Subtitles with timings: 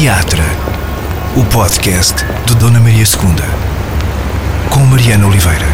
[0.00, 0.44] Teatra,
[1.38, 5.66] o podcast de Dona Maria II, com Mariana Oliveira.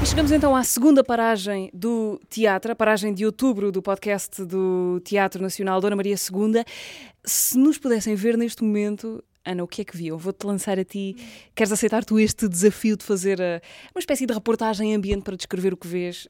[0.00, 5.00] E chegamos então à segunda paragem do teatro, a paragem de outubro do podcast do
[5.04, 6.62] Teatro Nacional Dona Maria II.
[7.24, 10.16] Se nos pudessem ver neste momento, Ana, o que é que viam?
[10.16, 11.16] Vou-te lançar a ti.
[11.56, 13.60] Queres aceitar tu este desafio de fazer a,
[13.92, 16.28] uma espécie de reportagem em ambiente para descrever o que vês?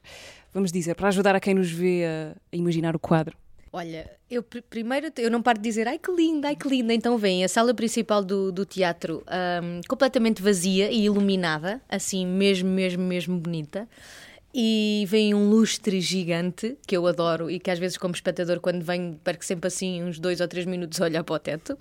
[0.51, 2.03] Vamos dizer, para ajudar a quem nos vê
[2.51, 3.37] a imaginar o quadro.
[3.77, 6.93] Olha, eu pr- primeiro eu não paro de dizer ai que linda, ai que linda.
[6.93, 12.69] Então vem a sala principal do, do teatro ahm, completamente vazia e iluminada, assim mesmo,
[12.69, 13.85] mesmo, mesmo bonita.
[14.53, 18.81] E vem um lustre gigante que eu adoro e que às vezes, como espectador, quando
[18.81, 21.77] venho, perco sempre assim uns dois ou três minutos a olhar para o teto.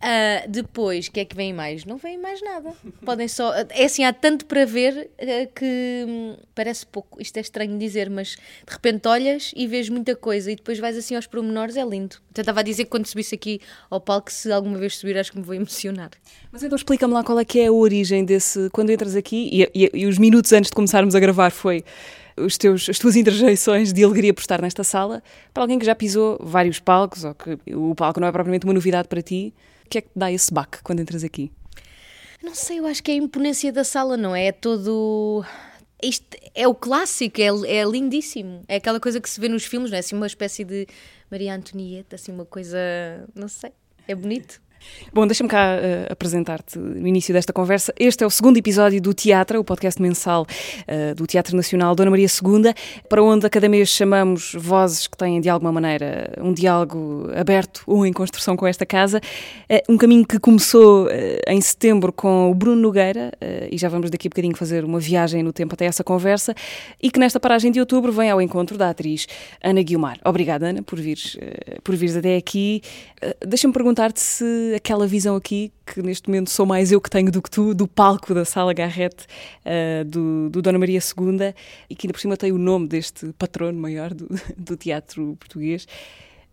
[0.00, 1.84] Ah, depois, o que é que vem mais?
[1.84, 2.72] Não vem mais nada.
[3.04, 3.52] Podem só.
[3.70, 7.20] É assim, há tanto para ver ah, que hum, parece pouco.
[7.20, 8.28] Isto é estranho dizer, mas
[8.66, 12.16] de repente olhas e vês muita coisa e depois vais assim aos pormenores, é lindo.
[12.30, 15.32] Até estava a dizer que quando subisse aqui ao palco, se alguma vez subir, acho
[15.32, 16.10] que me vou emocionar.
[16.52, 18.70] Mas então explica-me lá qual é que é a origem desse.
[18.70, 21.84] Quando entras aqui, e, e- e os minutos antes de começarmos a gravar foi
[22.36, 25.94] os teus, as tuas interjeições de alegria por estar nesta sala, para alguém que já
[25.96, 29.52] pisou vários palcos, ou que o palco não é propriamente uma novidade para ti,
[29.88, 31.50] que é que dá esse baque quando entras aqui?
[32.42, 34.46] Não sei, eu acho que é a imponência da sala, não é?
[34.46, 35.44] É todo.
[36.02, 38.62] Isto é o clássico, é, é lindíssimo.
[38.68, 40.00] É aquela coisa que se vê nos filmes, não é?
[40.00, 40.86] Assim, uma espécie de
[41.30, 42.78] Maria Antonieta, assim, uma coisa.
[43.34, 43.72] Não sei.
[44.06, 44.60] É bonito.
[45.12, 47.92] Bom, deixa-me cá eh, apresentar-te no início desta conversa.
[47.98, 50.46] Este é o segundo episódio do Teatro, o podcast mensal
[50.86, 52.72] eh, do Teatro Nacional Dona Maria II,
[53.08, 57.82] para onde a cada mês chamamos vozes que têm, de alguma maneira, um diálogo aberto
[57.86, 59.20] ou em construção com esta casa.
[59.68, 61.08] Eh, um caminho que começou
[61.46, 63.32] em setembro com o Bruno Nogueira,
[63.70, 66.54] e já vamos daqui a bocadinho fazer uma viagem no tempo até essa conversa,
[67.02, 69.26] e que nesta paragem de outubro vem ao encontro da atriz
[69.62, 70.18] Ana Guiomar.
[70.24, 71.36] Obrigada, Ana, por vires,
[71.82, 72.82] por vires até aqui.
[73.46, 77.42] Deixa-me perguntar-te se aquela visão aqui, que neste momento sou mais eu que tenho do
[77.42, 79.26] que tu, do palco da Sala Garrete
[79.64, 81.54] eh, do, do Dona Maria II,
[81.88, 85.86] e que ainda por cima tem o nome deste patrono maior do, do teatro português.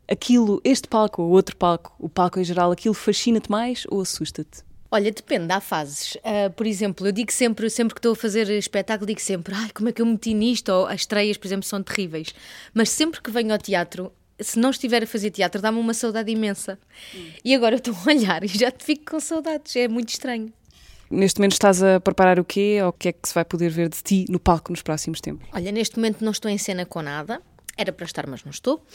[0.07, 4.63] Aquilo, este palco ou outro palco, o palco em geral, aquilo fascina-te mais ou assusta-te?
[4.91, 6.15] Olha, depende, há fases.
[6.23, 9.69] Ah, por exemplo, eu digo sempre, sempre que estou a fazer espetáculo, digo sempre, ai,
[9.73, 10.69] como é que eu meti nisto?
[10.69, 12.33] Ou as estreias, por exemplo, são terríveis.
[12.73, 16.31] Mas sempre que venho ao teatro, se não estiver a fazer teatro, dá-me uma saudade
[16.31, 16.77] imensa.
[17.43, 20.51] E agora eu estou a olhar e já te fico com saudades, é muito estranho.
[21.09, 22.79] Neste momento estás a preparar o quê?
[22.81, 25.21] Ou o que é que se vai poder ver de ti no palco nos próximos
[25.21, 25.47] tempos?
[25.53, 27.41] Olha, neste momento não estou em cena com nada.
[27.77, 28.85] Era para estar, mas não estou.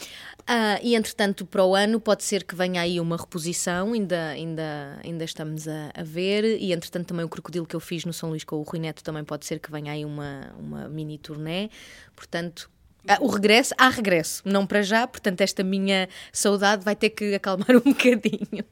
[0.47, 4.99] Ah, e entretanto, para o ano, pode ser que venha aí uma reposição, ainda, ainda,
[5.03, 6.43] ainda estamos a, a ver.
[6.59, 9.03] E entretanto, também o crocodilo que eu fiz no São Luís com o Rui Neto
[9.03, 11.69] também pode ser que venha aí uma, uma mini turnê.
[12.15, 12.69] Portanto.
[13.07, 17.33] Ah, o regresso, há regresso, não para já, portanto, esta minha saudade vai ter que
[17.35, 18.63] acalmar um bocadinho.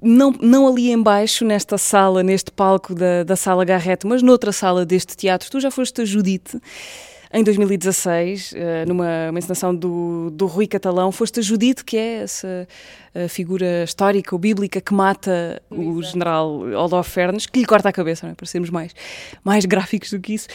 [0.00, 4.84] Não, não ali embaixo, nesta sala, neste palco da, da Sala Garrete, mas noutra sala
[4.84, 6.60] deste teatro, tu já foste a Judite
[7.32, 12.22] em 2016, eh, numa uma encenação do, do Rui Catalão, foste a Judite, que é
[12.22, 12.68] essa
[13.14, 18.26] eh, figura histórica ou bíblica que mata o general Holofernes, que lhe corta a cabeça,
[18.26, 18.34] não é?
[18.34, 18.94] para sermos mais,
[19.42, 20.46] mais gráficos do que isso.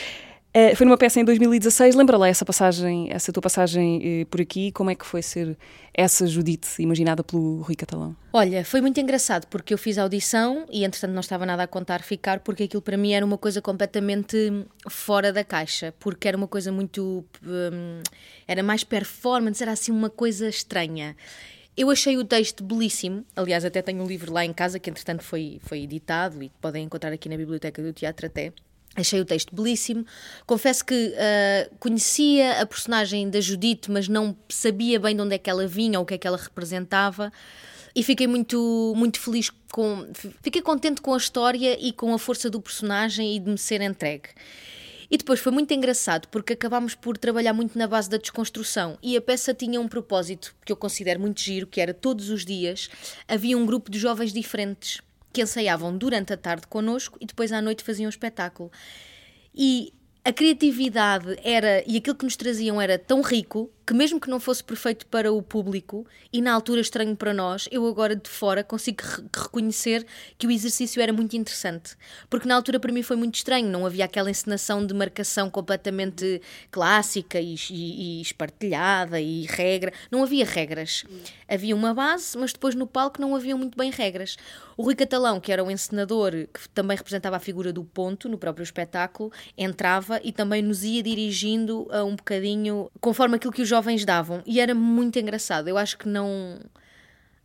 [0.60, 4.42] Eh, foi numa peça em 2016, lembra lá essa passagem, essa tua passagem eh, por
[4.42, 5.56] aqui, como é que foi ser
[5.94, 8.16] essa Judite imaginada pelo Rui Catalão?
[8.34, 11.68] Olha, foi muito engraçado porque eu fiz a audição e entretanto não estava nada a
[11.68, 16.36] contar ficar porque aquilo para mim era uma coisa completamente fora da caixa, porque era
[16.36, 17.24] uma coisa muito.
[17.46, 18.02] hum,
[18.48, 21.16] era mais performance, era assim uma coisa estranha.
[21.78, 25.22] Eu achei o texto belíssimo, aliás, até tenho um livro lá em casa que entretanto
[25.22, 28.52] foi, foi editado e podem encontrar aqui na biblioteca do teatro até.
[28.98, 30.04] Achei o texto belíssimo.
[30.48, 35.38] Confesso que ah, conhecia a personagem da Judite, mas não sabia bem de onde é
[35.38, 37.32] que ela vinha ou o que é que ela representava.
[37.96, 40.08] E fiquei muito, muito feliz com.
[40.42, 43.82] Fiquei contente com a história e com a força do personagem e de me ser
[43.82, 44.30] entregue.
[45.10, 49.16] E depois foi muito engraçado porque acabámos por trabalhar muito na base da desconstrução e
[49.16, 52.90] a peça tinha um propósito que eu considero muito giro, que era todos os dias
[53.26, 55.00] havia um grupo de jovens diferentes
[55.32, 58.72] que ensaiavam durante a tarde connosco e depois à noite faziam um espetáculo.
[59.54, 59.94] E
[60.24, 64.38] a criatividade era e aquilo que nos traziam era tão rico que mesmo que não
[64.38, 68.62] fosse perfeito para o público e na altura estranho para nós, eu agora de fora
[68.62, 70.06] consigo re- reconhecer
[70.38, 71.96] que o exercício era muito interessante.
[72.30, 76.42] Porque na altura para mim foi muito estranho, não havia aquela encenação de marcação completamente
[76.70, 79.94] clássica e, e, e espartilhada e regra.
[80.12, 81.06] Não havia regras.
[81.48, 84.36] Havia uma base, mas depois no palco não havia muito bem regras.
[84.76, 88.38] O Rui Catalão, que era o encenador, que também representava a figura do ponto no
[88.38, 93.68] próprio espetáculo, entrava e também nos ia dirigindo a um bocadinho conforme aquilo que os
[93.78, 94.42] jovens davam.
[94.46, 95.68] E era muito engraçado.
[95.68, 96.60] Eu acho que não.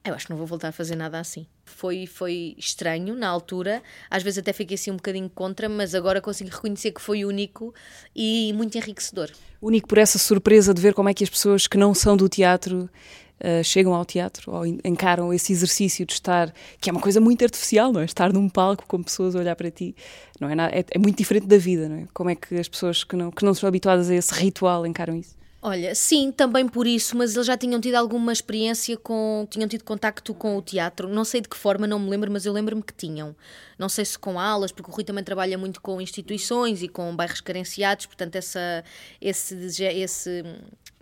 [0.05, 1.47] Eu acho que não vou voltar a fazer nada assim.
[1.65, 3.81] Foi, foi estranho na altura,
[4.11, 7.73] às vezes até fiquei assim um bocadinho contra, mas agora consigo reconhecer que foi único
[8.15, 9.31] e muito enriquecedor.
[9.61, 12.29] Único por essa surpresa de ver como é que as pessoas que não são do
[12.29, 12.91] teatro
[13.39, 17.45] uh, chegam ao teatro ou encaram esse exercício de estar, que é uma coisa muito
[17.45, 18.05] artificial, não é?
[18.05, 19.95] Estar num palco com pessoas a olhar para ti,
[20.41, 20.55] não é?
[20.57, 22.09] Nada, é, é muito diferente da vida, não é?
[22.13, 25.15] Como é que as pessoas que não, que não são habituadas a esse ritual encaram
[25.15, 25.42] isso?
[25.65, 29.47] Olha, sim, também por isso, mas eles já tinham tido alguma experiência com.
[29.49, 31.09] tinham tido contacto com o teatro.
[31.09, 33.35] Não sei de que forma, não me lembro, mas eu lembro-me que tinham.
[33.79, 37.15] Não sei se com aulas, porque o Rui também trabalha muito com instituições e com
[37.15, 38.83] bairros carenciados, portanto, essa,
[39.21, 40.45] esse, esse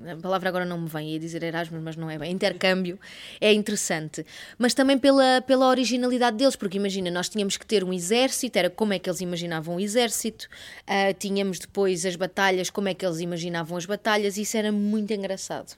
[0.09, 2.99] a palavra agora não me vem, ia dizer Erasmus, mas não é bem, intercâmbio,
[3.41, 4.25] é interessante.
[4.59, 8.71] Mas também pela, pela originalidade deles, porque imagina, nós tínhamos que ter um exército, era
[8.71, 10.49] como é que eles imaginavam o exército,
[10.83, 14.73] uh, tínhamos depois as batalhas, como é que eles imaginavam as batalhas, e isso era
[14.73, 15.77] muito engraçado.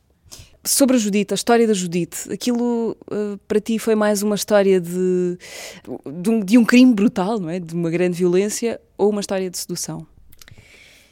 [0.64, 4.80] Sobre a Judite, a história da Judite, aquilo uh, para ti foi mais uma história
[4.80, 5.36] de,
[6.20, 7.58] de um, de um crime brutal, não é?
[7.58, 10.06] De uma grande violência ou uma história de sedução?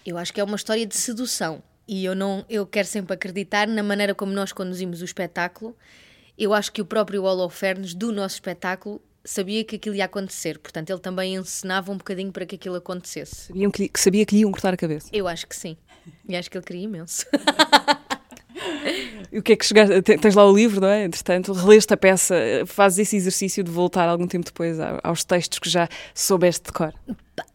[0.07, 3.67] Eu acho que é uma história de sedução e eu não eu quero sempre acreditar
[3.67, 5.77] na maneira como nós conduzimos o espetáculo.
[6.39, 10.89] Eu acho que o próprio Holofernes do nosso espetáculo sabia que aquilo ia acontecer, portanto
[10.89, 13.49] ele também ensinava um bocadinho para que aquilo acontecesse.
[13.49, 15.09] Sabiam que, que sabia que lhe iam cortar a cabeça?
[15.13, 15.77] Eu acho que sim.
[16.29, 17.27] E acho que ele queria imenso.
[19.33, 20.03] E o que é que chegaste?
[20.03, 21.05] Tens lá o livro, não é?
[21.05, 22.35] Entretanto, releste a peça,
[22.67, 26.93] fazes esse exercício de voltar algum tempo depois aos textos que já soubeste de cor?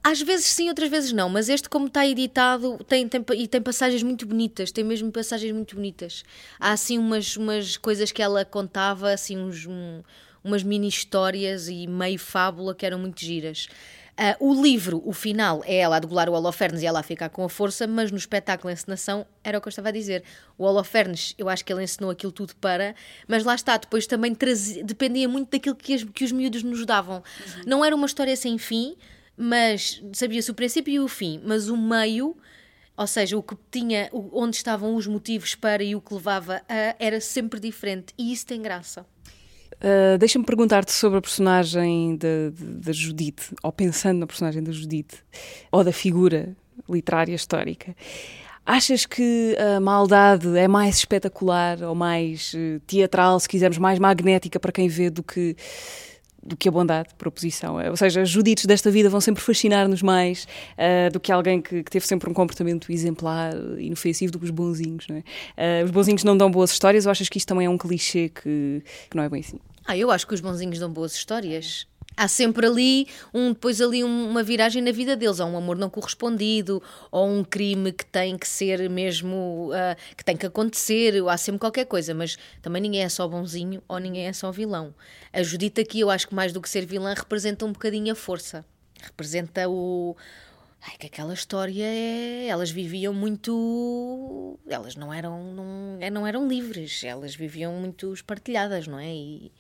[0.04, 3.62] Às vezes sim, outras vezes não, mas este, como está editado, tem, tem, e tem
[3.62, 6.24] passagens muito bonitas, tem mesmo passagens muito bonitas.
[6.60, 10.02] Há assim umas, umas coisas que ela contava, assim uns, um,
[10.44, 13.68] umas mini histórias e meio fábula que eram muito giras.
[14.18, 17.28] Uh, o livro, o final, é ela a degolar o Holofernes e ela a ficar
[17.28, 20.24] com a força, mas no espetáculo, a encenação, era o que eu estava a dizer.
[20.58, 22.96] O Holofernes, eu acho que ele ensinou aquilo tudo para,
[23.28, 26.86] mas lá está, depois também trazia, dependia muito daquilo que, as, que os miúdos nos
[26.86, 27.18] davam.
[27.18, 27.64] Uhum.
[27.68, 28.96] Não era uma história sem fim,
[29.36, 32.38] mas sabia-se o princípio e o fim, mas o meio.
[32.98, 36.96] Ou seja, o que tinha, onde estavam os motivos para e o que levava a,
[36.98, 38.14] era sempre diferente.
[38.18, 39.06] E isso tem graça.
[39.86, 45.18] Uh, Deixa-me perguntar-te sobre a personagem da Judite, ou pensando na personagem da Judite,
[45.72, 46.58] ou da figura
[46.90, 47.96] literária histórica.
[48.66, 54.60] Achas que a maldade é mais espetacular ou mais uh, teatral, se quisermos, mais magnética
[54.60, 55.56] para quem vê do que
[56.46, 57.78] do que a bondade, por oposição.
[57.90, 61.84] Ou seja, os juditos desta vida vão sempre fascinar-nos mais uh, do que alguém que,
[61.84, 65.08] que, teve sempre um comportamento exemplar inofensivo do que os bonzinhos.
[65.08, 65.82] Não é?
[65.82, 68.30] uh, os bonzinhos não dão boas histórias ou achas que isto também é um clichê
[68.30, 69.60] que, que não é bem assim?
[69.86, 74.04] Ah, eu acho que os bonzinhos dão boas histórias há sempre ali um depois ali
[74.04, 78.38] uma viragem na vida deles, há um amor não correspondido, ou um crime que tem
[78.38, 83.04] que ser mesmo uh, que tem que acontecer, há sempre qualquer coisa, mas também ninguém
[83.04, 84.94] é só bonzinho ou ninguém é só vilão.
[85.34, 88.16] A Judita aqui, eu acho que mais do que ser vilã, representa um bocadinho a
[88.16, 88.66] força,
[89.02, 90.16] representa o
[90.88, 92.46] Ai, que aquela história é.
[92.46, 94.60] Elas viviam muito.
[94.68, 99.12] Elas não eram, não, não eram livres, elas viviam muito espartilhadas, não é?
[99.12, 99.52] E,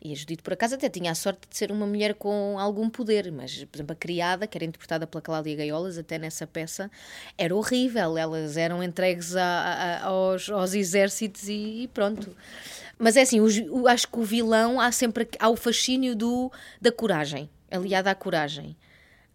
[0.00, 2.88] e a Judite, por acaso, até tinha a sorte de ser uma mulher com algum
[2.88, 6.88] poder, mas, por exemplo, a criada, que era interpretada pela Cláudia Gaiolas, até nessa peça,
[7.36, 8.16] era horrível.
[8.16, 12.36] Elas eram entregues a, a, aos, aos exércitos e pronto.
[12.96, 16.50] Mas é assim, o, acho que o vilão há sempre há o fascínio do,
[16.80, 18.76] da coragem, aliada à coragem.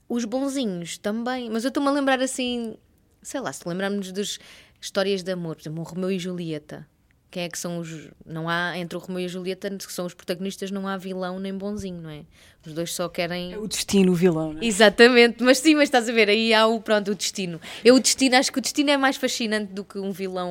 [0.08, 2.77] Os bonzinhos também, mas eu estou-me a lembrar assim,
[3.22, 4.39] sei lá, se lembrarmos das
[4.79, 6.88] histórias de amor, por exemplo, um Romeu e Julieta
[7.33, 8.09] quem é que são os.
[8.23, 11.39] Não há, entre o Romeu e a Julieta, que são os protagonistas, não há vilão
[11.39, 12.25] nem bonzinho, não é?
[12.65, 13.53] Os dois só querem.
[13.53, 14.65] É o destino, o vilão, não é?
[14.65, 17.60] Exatamente, mas sim, mas estás a ver, aí há o, pronto, o destino.
[17.84, 20.50] Eu o destino, acho que o destino é mais fascinante do que um vilão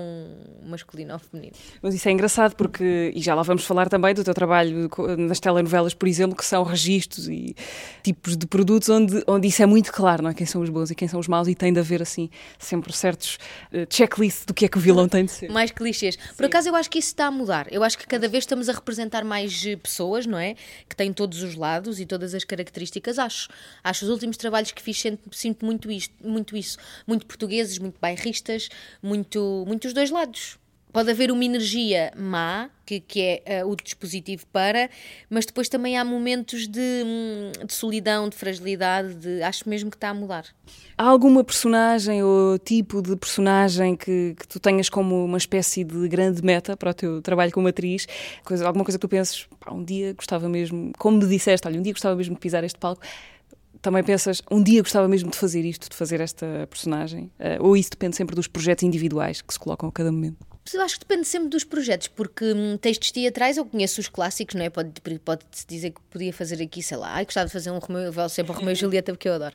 [0.65, 1.55] masculino ou feminino.
[1.81, 5.41] Mas isso é engraçado porque, e já lá vamos falar também do teu trabalho nas
[5.41, 7.57] telenovelas, por exemplo, que são registros e
[8.03, 10.35] tipos de produtos onde, onde isso é muito claro, não é?
[10.35, 12.29] Quem são os bons e quem são os maus, e tem de haver, assim,
[12.59, 13.39] sempre certos
[13.73, 15.51] uh, checklists do que é que o vilão tem de ser.
[15.51, 16.17] Mais clichês.
[16.37, 17.73] Por acaso, eu acho que isso está a mudar.
[17.73, 20.55] Eu acho que cada vez estamos a representar mais eh, pessoas, não é?
[20.89, 23.49] Que têm todos os lados e todas as características, acho.
[23.83, 26.77] Acho os últimos trabalhos que fiz sinto, sinto muito, isto, muito isso.
[27.07, 28.69] Muito portugueses, muito bairristas,
[29.03, 30.59] muito, muito os dois lados.
[30.93, 34.91] Pode haver uma energia má, que, que é uh, o dispositivo para,
[35.31, 39.97] mas depois também há momentos de, hum, de, solidão, de fragilidade, de, acho mesmo que
[39.97, 40.45] está a mudar.
[40.99, 46.07] Há alguma personagem ou tipo de personagem que, que tu tenhas como uma espécie de
[46.09, 48.07] grande meta para o teu trabalho como atriz?
[48.45, 51.79] Coisa, alguma coisa que tu penses, pá, um dia gostava mesmo, como me disseste, olha,
[51.79, 53.01] um dia gostava mesmo de pisar este palco,
[53.81, 57.31] também pensas, um dia gostava mesmo de fazer isto, de fazer esta personagem?
[57.41, 60.52] Uh, ou isso depende sempre dos projetos individuais que se colocam a cada momento?
[60.73, 64.55] Eu acho que depende sempre dos projetos, porque hum, textos teatrais eu conheço os clássicos,
[64.55, 64.71] não é?
[64.71, 68.13] Pode-se pode dizer que podia fazer aqui, sei lá, ai, gostava de fazer um Romeu,
[68.13, 69.55] eu sempre um Romeu e Julieta, porque eu adoro.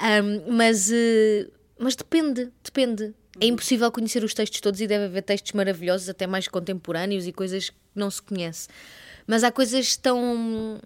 [0.00, 3.12] Um, mas, uh, mas depende, depende.
[3.40, 7.32] É impossível conhecer os textos todos e deve haver textos maravilhosos, até mais contemporâneos e
[7.32, 8.68] coisas que não se conhece.
[9.26, 10.80] Mas há coisas tão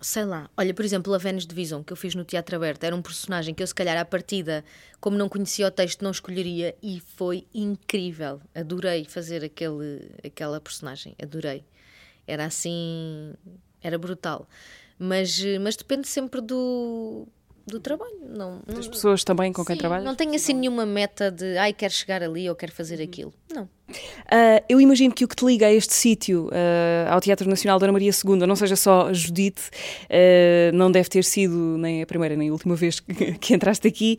[0.00, 2.84] sei lá, olha, por exemplo, a Vênus de Visão, que eu fiz no Teatro Aberto,
[2.84, 4.64] era um personagem que eu, se calhar, à partida,
[5.00, 8.40] como não conhecia o texto, não escolheria e foi incrível.
[8.54, 11.64] Adorei fazer aquele, aquela personagem, adorei.
[12.26, 13.34] Era assim,
[13.82, 14.48] era brutal.
[14.98, 17.26] Mas, mas depende sempre do,
[17.66, 18.18] do trabalho.
[18.28, 20.04] Não, das pessoas também com quem trabalhas?
[20.04, 23.04] Não tenho assim nenhuma meta de, ai, quero chegar ali ou quero fazer uhum.
[23.04, 23.34] aquilo.
[23.52, 23.68] Não.
[23.92, 27.78] Uh, eu imagino que o que te liga a este sítio, uh, ao Teatro Nacional
[27.78, 29.62] da Ana Maria II, não seja só Judite,
[30.06, 33.86] uh, não deve ter sido nem a primeira nem a última vez que, que entraste
[33.86, 34.18] aqui.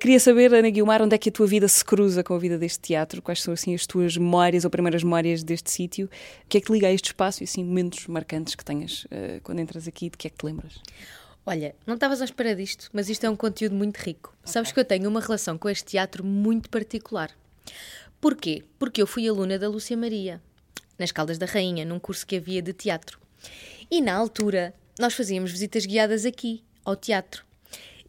[0.00, 2.58] Queria saber, Ana Guilmar, onde é que a tua vida se cruza com a vida
[2.58, 3.22] deste teatro?
[3.22, 6.06] Quais são assim as tuas memórias ou primeiras memórias deste sítio?
[6.44, 9.06] O que é que te liga a este espaço e assim momentos marcantes que tenhas
[9.44, 10.10] quando entras aqui?
[10.10, 10.74] De que é que te lembras?
[11.46, 14.34] Olha, não estavas à espera disto, mas isto é um conteúdo muito rico.
[14.40, 14.52] Okay.
[14.52, 17.30] Sabes que eu tenho uma relação com este teatro muito particular.
[18.20, 18.64] Porquê?
[18.78, 20.40] Porque eu fui aluna da Lúcia Maria,
[20.98, 23.20] nas Caldas da Rainha, num curso que havia de teatro.
[23.90, 27.44] E na altura, nós fazíamos visitas guiadas aqui, ao teatro.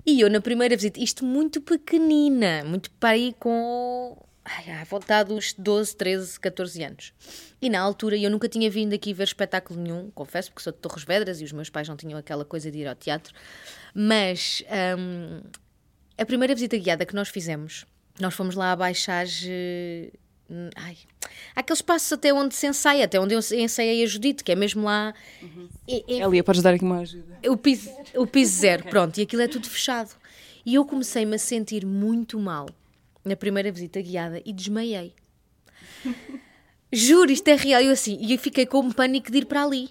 [0.06, 5.30] E eu, na primeira visita, isto muito pequenina, muito para ir com ai, à vontade
[5.30, 7.14] dos 12, 13, 14 anos.
[7.62, 10.80] E na altura eu nunca tinha vindo aqui ver espetáculo nenhum, confesso, porque sou de
[10.80, 13.34] Torres Vedras e os meus pais não tinham aquela coisa de ir ao teatro.
[13.94, 14.64] Mas
[14.98, 15.42] hum,
[16.18, 17.86] a primeira visita guiada que nós fizemos,
[18.20, 19.26] nós fomos lá abaixar.
[19.26, 20.96] Uh, ai,
[21.56, 24.84] aquele espaço até onde se ensaia, até onde eu ensaiei a Judite, que é mesmo
[24.84, 25.14] lá.
[25.42, 25.68] Uhum.
[25.88, 27.40] É, é, Elia, podes dar aqui uma ajuda.
[27.48, 30.12] O piso, o piso zero, pronto, e aquilo é tudo fechado.
[30.64, 32.68] E eu comecei-me a sentir muito mal
[33.26, 35.14] na primeira visita guiada e desmaiei.
[36.94, 37.82] Juro, isto é real.
[37.82, 39.90] Eu assim, e eu fiquei com pânico de ir para ali.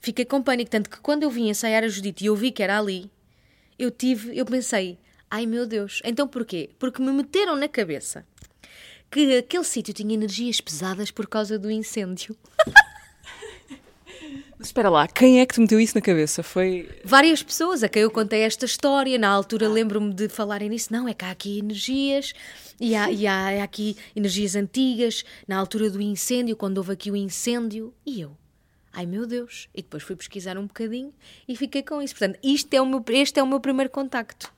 [0.00, 2.62] Fiquei com pânico, tanto que quando eu vim ensaiar a Judite e eu vi que
[2.62, 3.10] era ali,
[3.78, 4.98] eu tive, eu pensei,
[5.30, 6.70] ai meu Deus, então porquê?
[6.78, 8.24] Porque me meteram na cabeça
[9.10, 12.34] que aquele sítio tinha energias pesadas por causa do incêndio.
[14.62, 16.42] Espera lá, quem é que te meteu isso na cabeça?
[16.42, 16.88] Foi.
[17.02, 19.18] Várias pessoas a quem eu contei esta história.
[19.18, 20.92] Na altura lembro-me de falarem nisso.
[20.92, 22.34] Não, é que há aqui energias
[22.78, 25.24] e há, e há aqui energias antigas.
[25.48, 27.94] Na altura do incêndio, quando houve aqui o incêndio.
[28.04, 28.36] E eu,
[28.92, 29.68] ai meu Deus.
[29.74, 31.12] E depois fui pesquisar um bocadinho
[31.48, 32.14] e fiquei com isso.
[32.14, 34.52] Portanto, isto é o meu, este é o meu primeiro contacto.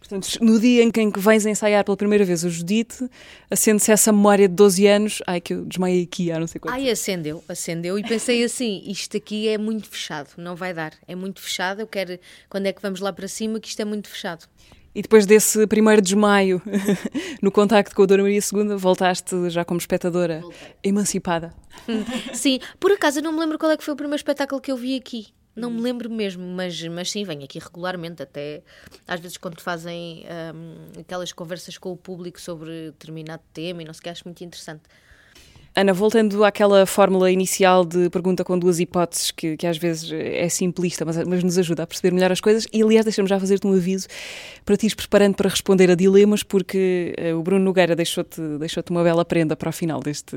[0.00, 3.08] Portanto, no dia em que vens ensaiar pela primeira vez o Judite,
[3.50, 5.22] acende-se essa memória de 12 anos.
[5.26, 6.74] Ai, que eu desmaiei aqui há não sei quanto.
[6.74, 7.98] Ai, acendeu, acendeu.
[7.98, 10.94] E pensei assim: isto aqui é muito fechado, não vai dar.
[11.06, 11.80] É muito fechado.
[11.80, 12.18] Eu quero.
[12.48, 13.60] Quando é que vamos lá para cima?
[13.60, 14.46] Que isto é muito fechado.
[14.92, 16.60] E depois desse primeiro desmaio
[17.40, 20.74] no contacto com a Dona Maria II, voltaste já como espectadora Voltei.
[20.82, 21.54] emancipada.
[22.34, 24.72] Sim, por acaso eu não me lembro qual é que foi o primeiro espetáculo que
[24.72, 25.28] eu vi aqui.
[25.54, 28.62] Não me lembro mesmo, mas, mas sim, venho aqui regularmente, até
[29.06, 33.92] às vezes quando fazem um, aquelas conversas com o público sobre determinado tema e não
[33.92, 34.82] sei o que, acho muito interessante.
[35.74, 40.48] Ana, voltando àquela fórmula inicial de pergunta com duas hipóteses, que, que às vezes é
[40.48, 43.66] simplista, mas, mas nos ajuda a perceber melhor as coisas, e aliás, deixa-me já fazer-te
[43.66, 44.08] um aviso
[44.64, 49.04] para ti preparando para responder a dilemas, porque uh, o Bruno Nogueira deixou-te deixou uma
[49.04, 50.36] bela prenda para o final deste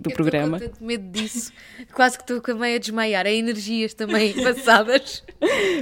[0.00, 0.58] do Eu programa.
[0.58, 1.52] Estou com medo disso,
[1.92, 5.22] quase que estou meio a desmaiar, é energias também passadas.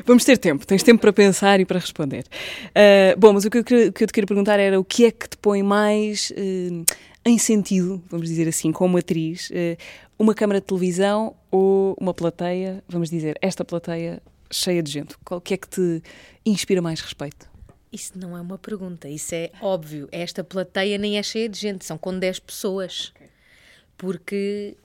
[0.05, 2.25] Vamos ter tempo, tens tempo para pensar e para responder.
[2.69, 5.11] Uh, bom, mas o que eu, que eu, te queria perguntar era o que é
[5.11, 6.31] que te põe mais.
[6.31, 6.85] Uh,
[7.25, 9.77] em sentido, vamos dizer assim, como atriz, eh,
[10.19, 15.17] uma câmara de televisão ou uma plateia, vamos dizer, esta plateia cheia de gente?
[15.25, 16.03] Qual que é que te
[16.45, 17.49] inspira mais respeito?
[17.93, 20.09] Isso não é uma pergunta, isso é óbvio.
[20.13, 23.13] Esta plateia nem é cheia de gente, são com 10 pessoas.
[23.99, 24.77] Porque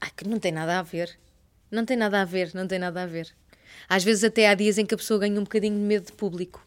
[0.00, 1.16] ai, que não tem nada a ver.
[1.70, 3.32] Não tem nada a ver, não tem nada a ver.
[3.88, 6.12] Às vezes até há dias em que a pessoa ganha um bocadinho de medo de
[6.12, 6.66] público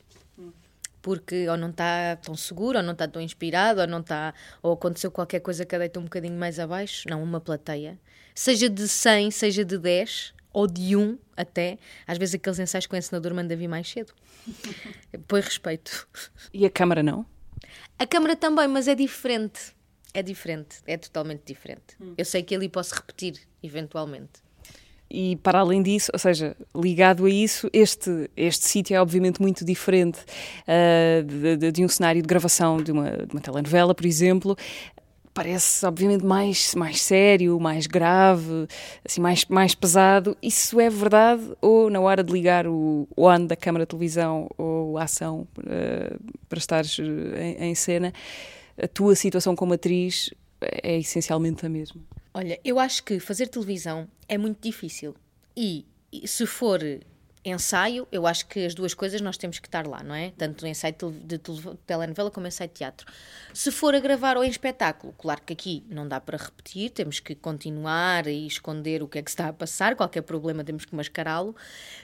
[1.04, 4.74] porque ou não está tão seguro, ou não está tão inspirado, ou não está, ou
[4.74, 8.00] aconteceu qualquer coisa que a deita um bocadinho mais abaixo, não, uma plateia,
[8.34, 11.78] seja de 100, seja de 10, ou de 1 até,
[12.08, 14.14] às vezes aqueles ensaios com o encenador manda vir mais cedo.
[15.28, 16.08] Põe respeito.
[16.54, 17.26] E a câmara não?
[18.00, 19.76] A câmara também, mas é diferente.
[20.14, 21.96] É diferente, é totalmente diferente.
[22.00, 22.14] Hum.
[22.18, 24.44] Eu sei que ali posso repetir, eventualmente.
[25.14, 29.64] E para além disso, ou seja, ligado a isso, este, este sítio é obviamente muito
[29.64, 34.08] diferente uh, de, de, de, um cenário de gravação de uma, de uma telenovela, por
[34.08, 34.58] exemplo.
[35.32, 38.68] Parece, obviamente, mais, mais sério, mais grave,
[39.06, 40.36] assim, mais, mais pesado.
[40.42, 41.44] Isso é verdade?
[41.62, 46.34] Ou na hora de ligar o on da câmara de televisão ou a ação uh,
[46.50, 48.12] para estares em, em cena,
[48.82, 50.30] a tua situação como atriz
[50.62, 52.02] é essencialmente a mesma?
[52.34, 55.16] Olha, eu acho que fazer televisão é muito difícil.
[55.56, 55.86] E
[56.26, 56.82] se for
[57.46, 60.32] ensaio, eu acho que as duas coisas nós temos que estar lá, não é?
[60.38, 61.38] Tanto no ensaio de
[61.86, 63.06] telenovela como no ensaio de teatro.
[63.54, 67.20] Se for a gravar ou em espetáculo, claro que aqui não dá para repetir, temos
[67.20, 70.96] que continuar e esconder o que é que está a passar, qualquer problema temos que
[70.96, 71.54] mascará-lo,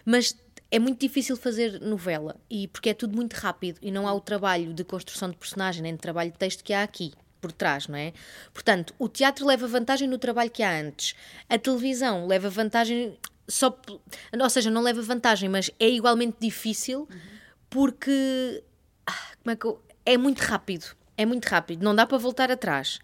[0.03, 0.35] mas
[0.71, 4.21] é muito difícil fazer novela e porque é tudo muito rápido e não há o
[4.21, 7.87] trabalho de construção de personagem nem de trabalho de texto que há aqui por trás,
[7.87, 8.13] não é?
[8.53, 11.15] Portanto, o teatro leva vantagem no trabalho que há antes.
[11.47, 13.75] A televisão leva vantagem só,
[14.39, 17.07] ou seja, não leva vantagem, mas é igualmente difícil
[17.69, 18.63] porque
[19.07, 20.85] ah, como é, que eu, é muito rápido,
[21.17, 22.99] é muito rápido, não dá para voltar atrás.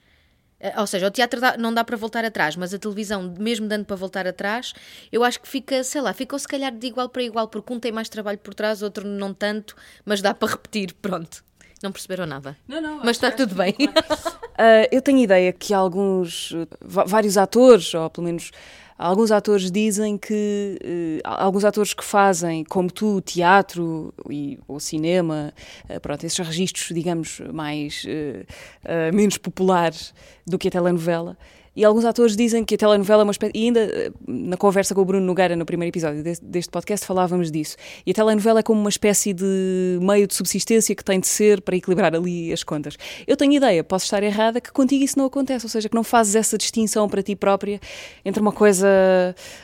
[0.60, 3.68] Eh, ou seja, o teatro dá, não dá para voltar atrás, mas a televisão, mesmo
[3.68, 4.74] dando para voltar atrás,
[5.12, 7.80] eu acho que fica, sei lá, ficou se calhar de igual para igual, porque um
[7.80, 11.44] tem mais trabalho por trás, outro não tanto, mas dá para repetir, pronto.
[11.84, 12.58] Não perceberam nada.
[12.68, 12.98] Não, não.
[13.00, 13.76] Mas está tudo bem.
[13.80, 18.52] uh, eu tenho ideia que alguns, vários atores, ou pelo menos
[18.98, 25.54] Alguns atores dizem que uh, alguns atores que fazem, como tu, teatro e, ou cinema,
[25.90, 30.14] uh, pronto, esses registros, digamos, mais uh, menos populares
[30.48, 31.38] do que a telenovela,
[31.76, 33.52] e alguns atores dizem que a telenovela é uma espécie.
[33.54, 37.52] E ainda eh, na conversa com o Bruno Nogueira, no primeiro episódio deste, podcast, falávamos
[37.52, 37.76] disso.
[38.06, 41.62] E a telenovela é como uma espécie de meio de subsistência que tem de ser
[41.62, 42.96] para equilibrar ali as contas.
[43.28, 45.66] Eu tenho ideia, posso estar errada, que contigo isso não acontece.
[45.66, 47.80] Ou seja, que não fazes essa distinção para ti própria
[48.24, 48.88] entre uma coisa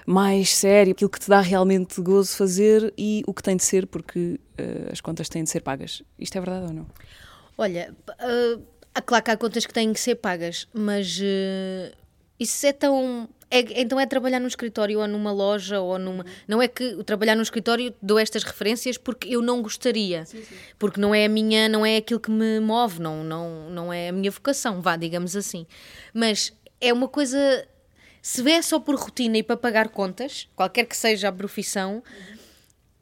[0.06, 3.88] mais séria, aquilo que te dá realmente gozo fazer e o que tem de ser,
[3.88, 6.04] porque uh, as contas têm de ser pagas.
[6.20, 6.86] Isto é verdade ou não?
[7.58, 7.94] Olha.
[8.10, 8.72] Uh...
[9.06, 11.18] Claro que há contas que têm que ser pagas, mas
[12.42, 13.30] isso é tão.
[13.52, 16.26] É, então é trabalhar num escritório ou numa loja ou numa.
[16.48, 20.26] Não é que trabalhar num escritório dou estas referências porque eu não gostaria.
[20.26, 20.56] Sim, sim.
[20.80, 24.10] Porque não é a minha, não é aquilo que me move, não, não, não é
[24.10, 25.68] a minha vocação, vá, digamos assim.
[26.14, 27.68] Mas é uma coisa.
[28.24, 32.41] Se vier só por rotina e para pagar contas, qualquer que seja a profissão, uhum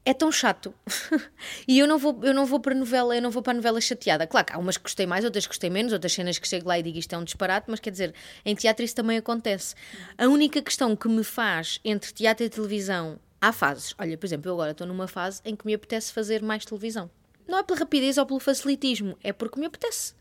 [0.09, 0.73] é tão chato.
[1.67, 4.25] e eu não vou, eu não vou para novela, eu não vou para novela chateada.
[4.25, 6.67] Claro que há umas que gostei mais, outras que gostei menos, outras cenas que chego
[6.67, 9.75] lá e digo isto é um disparate, mas quer dizer, em teatro isso também acontece.
[10.17, 13.93] A única questão que me faz entre teatro e televisão, há fases.
[13.99, 17.07] Olha, por exemplo, eu agora estou numa fase em que me apetece fazer mais televisão.
[17.47, 20.15] Não é pela rapidez ou pelo facilitismo, é porque me apetece.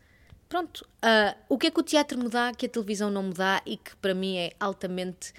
[0.47, 0.87] Pronto.
[1.03, 3.59] Uh, o que é que o teatro me dá que a televisão não me dá
[3.65, 5.33] e que para mim é altamente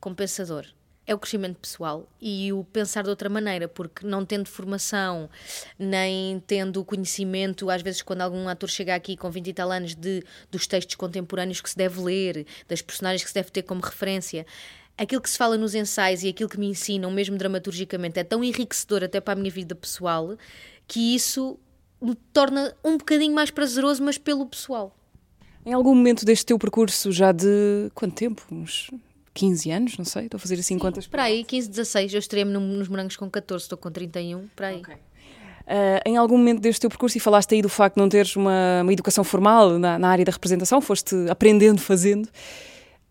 [0.00, 0.66] compensador?
[1.06, 5.30] É o crescimento pessoal e o pensar de outra maneira, porque não tendo formação,
[5.78, 9.94] nem tendo conhecimento, às vezes quando algum ator chega aqui com 20 e tal anos
[9.94, 13.80] de, dos textos contemporâneos que se deve ler, das personagens que se deve ter como
[13.80, 14.44] referência,
[14.98, 18.42] aquilo que se fala nos ensaios e aquilo que me ensinam, mesmo dramaturgicamente, é tão
[18.42, 20.36] enriquecedor até para a minha vida pessoal,
[20.88, 21.58] que isso
[22.00, 24.96] me torna um bocadinho mais prazeroso, mas pelo pessoal.
[25.64, 28.42] Em algum momento deste teu percurso, já de quanto tempo?
[28.50, 28.90] Uns
[29.36, 31.06] 15 anos, não sei, estou a fazer assim Sim, contas.
[31.06, 34.78] Para aí, 15, 16, eu estreiei-me nos morangos com 14, estou com 31, para aí.
[34.78, 34.94] Okay.
[34.94, 38.34] Uh, em algum momento deste teu percurso, e falaste aí do facto de não teres
[38.34, 42.28] uma, uma educação formal na, na área da representação, foste aprendendo, fazendo.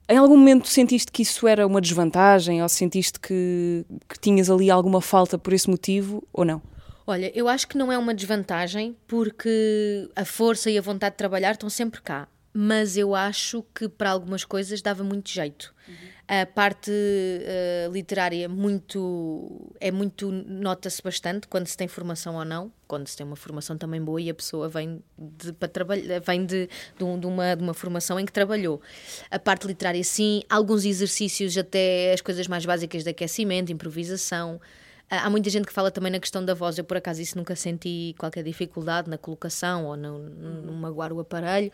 [0.09, 4.69] Em algum momento sentiste que isso era uma desvantagem ou sentiste que, que tinhas ali
[4.69, 6.61] alguma falta por esse motivo ou não?
[7.07, 11.17] Olha, eu acho que não é uma desvantagem porque a força e a vontade de
[11.17, 15.75] trabalhar estão sempre cá, mas eu acho que para algumas coisas dava muito jeito.
[15.89, 15.93] Uhum.
[16.25, 22.71] A parte uh, literária muito é muito nota-se bastante quando se tem formação ou não,
[22.87, 26.45] quando se tem uma formação também boa e a pessoa vem de para trabalhar, vem
[26.45, 28.81] de, de, de, uma, de uma formação em que trabalhou.
[29.29, 34.61] A parte literária sim, alguns exercícios até as coisas mais básicas de aquecimento, improvisação.
[35.09, 36.77] Há muita gente que fala também na questão da voz.
[36.77, 41.19] Eu, por acaso, isso nunca senti qualquer dificuldade na colocação ou no, no magoar o
[41.19, 41.71] aparelho.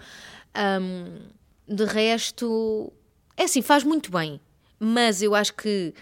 [0.81, 1.19] Um,
[1.73, 2.91] de resto,
[3.37, 4.41] é assim, faz muito bem,
[4.77, 5.93] mas eu acho que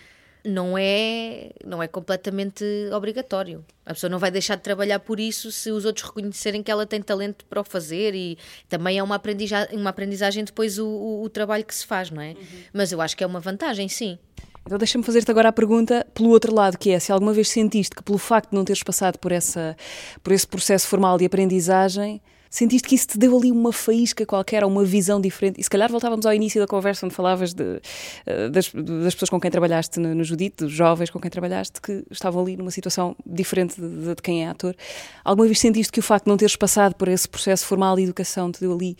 [0.43, 2.63] não é, não é completamente
[2.93, 3.63] obrigatório.
[3.85, 6.85] A pessoa não vai deixar de trabalhar por isso se os outros reconhecerem que ela
[6.85, 8.37] tem talento para o fazer e
[8.67, 12.21] também é uma aprendizagem, uma aprendizagem depois o, o, o trabalho que se faz, não
[12.21, 12.29] é?
[12.31, 12.63] Uhum.
[12.73, 14.17] Mas eu acho que é uma vantagem, sim.
[14.65, 17.95] Então deixa-me fazer-te agora a pergunta pelo outro lado, que é se alguma vez sentiste
[17.95, 19.75] que pelo facto de não teres passado por, essa,
[20.23, 24.65] por esse processo formal de aprendizagem Sentiste que isso te deu ali uma faísca qualquer,
[24.65, 25.61] uma visão diferente?
[25.61, 27.79] E se calhar voltávamos ao início da conversa, onde falavas de,
[28.25, 31.79] eh, das, das, pessoas com quem trabalhaste no, no Judite, dos jovens com quem trabalhaste,
[31.79, 34.75] que estavam ali numa situação diferente de, de, quem é ator.
[35.23, 38.03] Alguma vez sentiste que o facto de não teres passado por esse processo formal de
[38.03, 38.97] educação te deu ali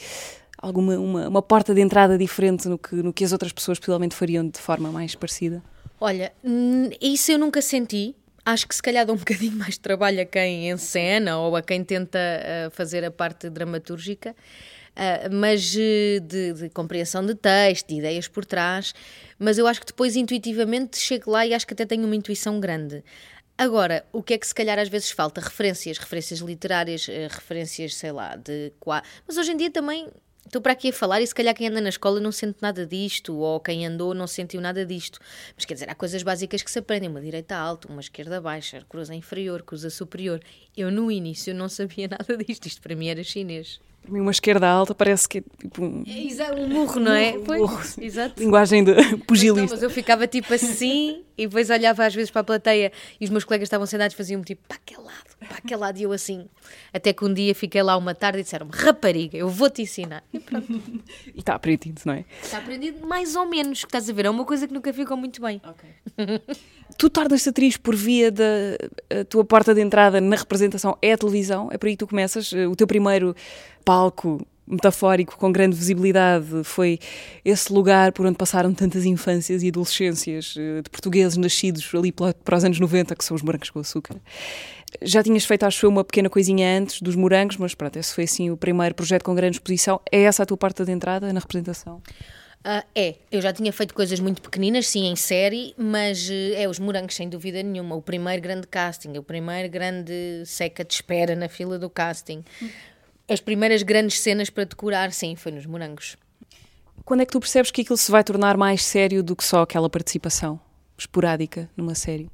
[0.62, 4.16] alguma uma, uma porta de entrada diferente no que, no que as outras pessoas possivelmente
[4.16, 5.64] fariam de forma mais parecida?
[6.00, 6.32] Olha,
[7.02, 10.26] isso eu nunca senti acho que se calhar dá um bocadinho mais de trabalho a
[10.26, 14.32] quem encena ou a quem tenta uh, fazer a parte dramatúrgica.
[14.32, 18.94] uh, mas de, de, compreensão de texto, de ideias por trás.
[19.38, 22.60] Mas eu acho que depois, intuitivamente, chego lá e acho que até tenho uma intuição
[22.60, 23.04] grande.
[23.58, 25.42] Agora, o que é que se calhar às vezes falta?
[25.42, 28.72] Referências, referências literárias, referências, sei lá, de.
[29.28, 30.08] Mas hoje em dia também
[30.50, 32.84] Estou para aqui a falar e se calhar quem anda na escola não sente nada
[32.84, 35.20] disto, ou quem andou não sentiu nada disto.
[35.56, 38.84] Mas quer dizer, há coisas básicas que se aprendem: uma direita alta, uma esquerda baixa,
[38.90, 40.42] cruza inferior, cruza superior.
[40.76, 43.80] Eu no início não sabia nada disto, isto para mim era chinês.
[44.02, 46.04] Para mim, uma esquerda alta parece que é tipo um.
[46.08, 47.38] É, um murro, não é?
[47.38, 48.42] Um murro, exato.
[48.42, 48.94] Linguagem de
[49.28, 49.62] pugilista.
[49.62, 53.24] Mas, mas, eu ficava tipo assim e depois olhava às vezes para a plateia e
[53.24, 56.04] os meus colegas estavam sentados e faziam-me tipo para aquele lado, para aquele lado e
[56.04, 56.48] eu assim.
[56.94, 60.24] Até que um dia fiquei lá uma tarde e disseram-me: rapariga, eu vou-te ensinar.
[60.34, 60.70] E pronto.
[61.36, 62.26] E está aprendido, não é?
[62.42, 64.26] Está aprendido mais ou menos, que estás a ver?
[64.26, 65.62] É uma coisa que nunca ficou muito bem.
[65.64, 65.90] Ok.
[66.98, 68.44] tu tornas-te atriz por via da
[69.30, 72.52] tua porta de entrada na representação é a televisão, é por aí que tu começas.
[72.52, 73.36] O teu primeiro
[73.86, 77.00] palco metafórico com grande visibilidade foi
[77.44, 82.58] esse lugar por onde passaram tantas infâncias e adolescências eh, de portugueses nascidos ali para
[82.58, 84.18] os anos 90, que são os morangos com açúcar.
[85.02, 88.26] Já tinhas feito, acho eu, uma pequena coisinha antes dos morangos, mas pronto, esse foi
[88.26, 90.00] assim o primeiro projeto com grande exposição.
[90.12, 92.02] É essa a tua porta de entrada na representação?
[92.60, 96.68] Uh, é, eu já tinha feito coisas muito pequeninas, sim, em série, mas uh, é
[96.68, 97.96] os morangos, sem dúvida nenhuma.
[97.96, 102.44] O primeiro grande casting, o primeiro grande seca de espera na fila do casting.
[103.30, 106.18] As primeiras grandes cenas para decorar, sim, foi nos morangos.
[107.06, 109.62] Quando é que tu percebes que aquilo se vai tornar mais sério do que só
[109.62, 110.60] aquela participação
[110.98, 112.30] esporádica numa série?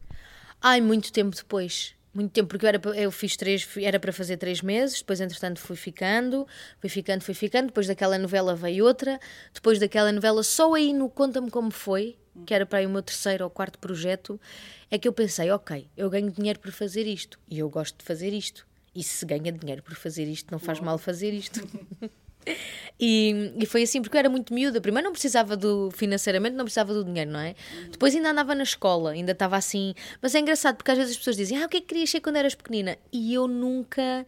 [0.59, 4.37] Ai, muito tempo depois muito tempo, porque eu, era, eu fiz três, era para fazer
[4.37, 6.47] três meses, depois entretanto fui ficando,
[6.79, 9.19] fui ficando, fui ficando, depois daquela novela veio outra,
[9.53, 13.03] depois daquela novela, só aí no Conta-me Como Foi, que era para aí o meu
[13.03, 14.39] terceiro ou quarto projeto,
[14.89, 18.05] é que eu pensei, ok, eu ganho dinheiro por fazer isto, e eu gosto de
[18.05, 21.67] fazer isto, e se ganha dinheiro por fazer isto, não faz mal fazer isto.
[22.99, 24.79] E, e, foi assim, porque eu era muito miúda.
[24.79, 27.55] Primeiro não precisava do, financeiramente, não precisava do dinheiro, não é?
[27.91, 29.93] Depois ainda andava na escola, ainda estava assim.
[30.21, 32.09] Mas é engraçado, porque às vezes as pessoas dizem, ah, o que é que querias
[32.09, 32.97] ser quando eras pequenina?
[33.11, 34.25] E eu nunca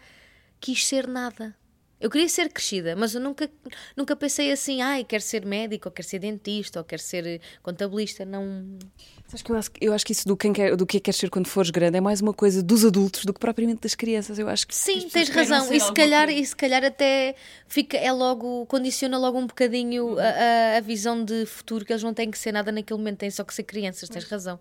[0.59, 1.55] quis ser nada.
[1.99, 3.49] Eu queria ser crescida, mas eu nunca,
[3.95, 8.23] nunca pensei assim, ai, quero ser médico, ou quero ser dentista, ou quero ser contabilista.
[8.23, 8.77] Não.
[9.25, 11.31] Sabes que eu acho, eu acho que isso do, quem quer, do que queres ser
[11.31, 14.37] quando fores grande é mais uma coisa dos adultos do que propriamente das crianças.
[14.37, 15.73] Eu acho que Sim, tens razão.
[15.73, 17.35] E se, calhar, e se calhar até
[17.67, 20.19] fica, é logo, condiciona logo um bocadinho uhum.
[20.19, 23.31] a, a, visão de futuro que eles não têm que ser nada naquele momento, têm
[23.31, 24.59] só que ser crianças, tens razão.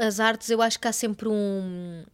[0.00, 2.04] As artes, eu acho que há sempre um.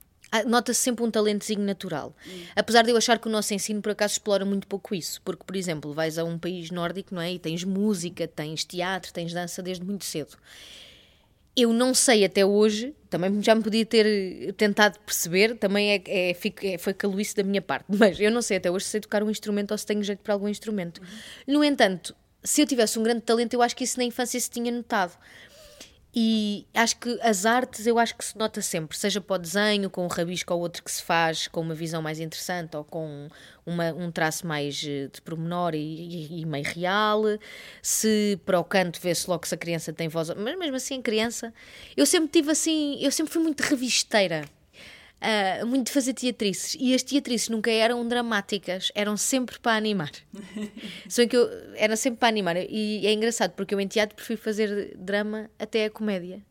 [0.46, 2.14] Nota-se sempre um talentozinho natural.
[2.26, 2.42] Hum.
[2.54, 5.20] Apesar de eu achar que o nosso ensino, por acaso, explora muito pouco isso.
[5.22, 7.32] Porque, por exemplo, vais a um país nórdico, não é?
[7.32, 10.36] E tens música, tens teatro, tens dança desde muito cedo.
[11.56, 16.30] Eu não sei até hoje, também já me podia ter tentado perceber, também é, é,
[16.62, 19.22] é, foi caluíce da minha parte, mas eu não sei até hoje se sei tocar
[19.22, 21.02] um instrumento ou se tenho jeito para algum instrumento.
[21.46, 24.48] No entanto, se eu tivesse um grande talento, eu acho que isso na infância se
[24.48, 25.18] tinha notado.
[26.14, 29.88] E acho que as artes, eu acho que se nota sempre, seja para o desenho,
[29.88, 33.28] com um rabisco ou outro que se faz com uma visão mais interessante ou com
[33.64, 37.22] uma, um traço mais eh, de pormenor e, e, e meio real.
[37.80, 41.54] Se para o canto vê-se logo se a criança tem voz, mas mesmo assim, criança,
[41.96, 44.44] eu sempre tive assim, eu sempre fui muito revisteira
[45.20, 46.76] uh, muito de fazer teatrices.
[46.78, 50.10] E as teatrices nunca eram dramáticas, eram sempre para animar.
[51.08, 52.56] Só que eu era sempre para animar.
[52.56, 56.42] E é engraçado, porque eu em teatro prefiro fazer drama até a comédia.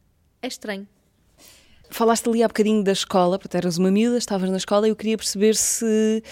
[0.42, 0.88] É estranho.
[1.90, 4.96] Falaste ali há bocadinho da escola, porque eras uma miúda, estavas na escola e eu
[4.96, 6.24] queria perceber se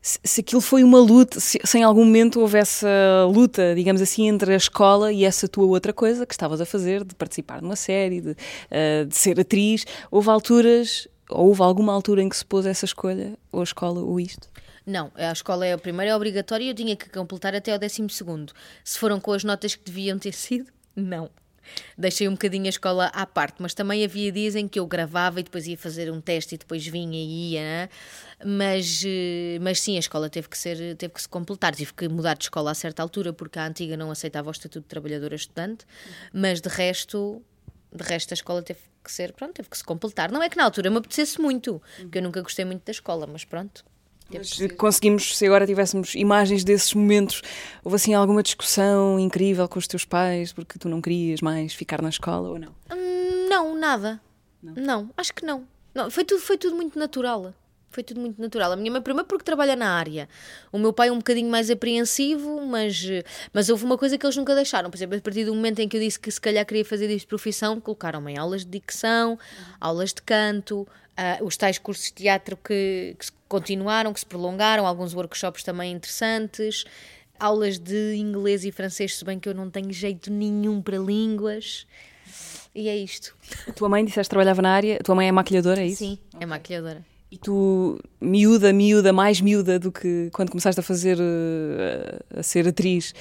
[0.00, 2.88] se, aquilo foi uma luta, se, se, em algum momento houve essa
[3.32, 7.04] luta, digamos assim, entre a escola e essa tua outra coisa que estavas a fazer,
[7.04, 12.28] de participar numa série, de, uh, de ser atriz, houve alturas houve alguma altura em
[12.28, 14.48] que se pôs essa escolha, ou a escola, ou isto?
[14.86, 17.78] Não, a escola é a primeira, é obrigatória e eu tinha que completar até ao
[17.78, 18.52] décimo segundo.
[18.82, 21.30] Se foram com as notas que deviam ter sido, não.
[21.96, 25.40] Deixei um bocadinho a escola à parte, mas também havia dias em que eu gravava
[25.40, 27.90] e depois ia fazer um teste e depois vinha e ia,
[28.44, 31.74] mas, eh, mas sim, a escola teve que, ser, teve que se completar.
[31.74, 34.84] Tive que mudar de escola a certa altura porque a antiga não aceitava o estatuto
[34.84, 35.84] de trabalhadora estudante,
[36.32, 37.42] mas de resto
[37.92, 40.30] de resto a escola teve que ser, pronto, teve que se completar.
[40.30, 43.26] Não é que na altura me apetecesse muito, porque eu nunca gostei muito da escola,
[43.26, 43.84] mas pronto.
[44.30, 47.40] Mas conseguimos, se agora tivéssemos imagens desses momentos,
[47.82, 52.02] houve assim alguma discussão incrível com os teus pais porque tu não querias mais ficar
[52.02, 52.74] na escola ou não?
[52.92, 54.20] Hum, não, nada.
[54.62, 54.74] Não.
[54.74, 55.66] não, acho que não.
[55.94, 57.54] não foi, tudo, foi tudo muito natural.
[57.90, 58.72] Foi tudo muito natural.
[58.72, 60.28] A minha mãe, primeiro, porque trabalha na área.
[60.70, 63.02] O meu pai, um bocadinho mais apreensivo, mas,
[63.52, 64.90] mas houve uma coisa que eles nunca deixaram.
[64.90, 67.08] Por exemplo, a partir do momento em que eu disse que se calhar queria fazer
[67.10, 69.38] isto de profissão, colocaram-me em aulas de dicção, uhum.
[69.80, 74.86] aulas de canto, uh, os tais cursos de teatro que, que continuaram, que se prolongaram,
[74.86, 76.84] alguns workshops também interessantes.
[77.40, 81.86] aulas de inglês e francês, se bem que eu não tenho jeito nenhum para línguas.
[82.74, 83.34] E é isto.
[83.66, 85.98] A tua mãe disseste que trabalhava na área, a tua mãe é maquilhadora, é isso?
[85.98, 87.04] Sim, é maquilhadora.
[87.30, 92.66] E tu, miúda, miúda, mais miúda do que quando começaste a fazer, uh, a ser
[92.66, 93.12] atriz,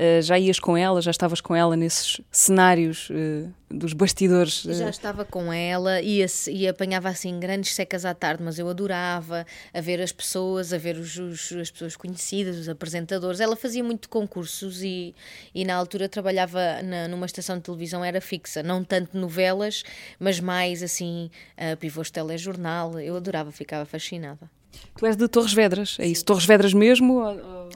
[0.00, 4.62] uh, já ias com ela, já estavas com ela nesses cenários uh, dos bastidores?
[4.62, 9.46] Já estava com ela e, e apanhava assim grandes secas à tarde, mas eu adorava
[9.72, 13.40] a ver as pessoas, a ver os, os, as pessoas conhecidas, os apresentadores.
[13.40, 15.14] Ela fazia muito concursos e,
[15.54, 19.82] e na altura trabalhava na, numa estação de televisão, era fixa, não tanto novelas,
[20.18, 22.98] mas mais assim, uh, pivôs telejornal.
[22.98, 24.50] Eu adorava, ficava fascinada.
[24.96, 26.24] Tu és de Torres Vedras, é isso?
[26.24, 27.22] Torres Vedras mesmo?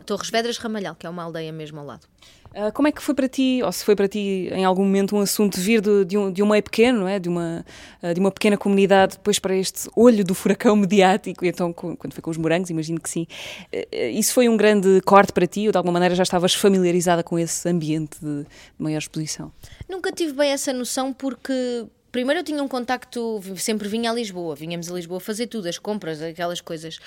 [0.05, 2.07] Torres Vedras Ramalhal, que é uma aldeia mesmo ao lado.
[2.55, 5.17] Uh, como é que foi para ti, ou se foi para ti em algum momento
[5.17, 7.19] um assunto vir de, de, um, de um meio pequeno, não é?
[7.19, 7.67] de, uma,
[8.01, 12.13] uh, de uma pequena comunidade, depois para este olho do furacão mediático, e então quando
[12.13, 13.27] foi com os morangos, imagino que sim.
[13.75, 17.25] Uh, isso foi um grande corte para ti, ou de alguma maneira já estavas familiarizada
[17.25, 19.51] com esse ambiente de, de maior exposição?
[19.89, 24.55] Nunca tive bem essa noção porque primeiro eu tinha um contacto, sempre vinha a Lisboa,
[24.55, 27.01] vinhamos a Lisboa fazer tudo, as compras, aquelas coisas.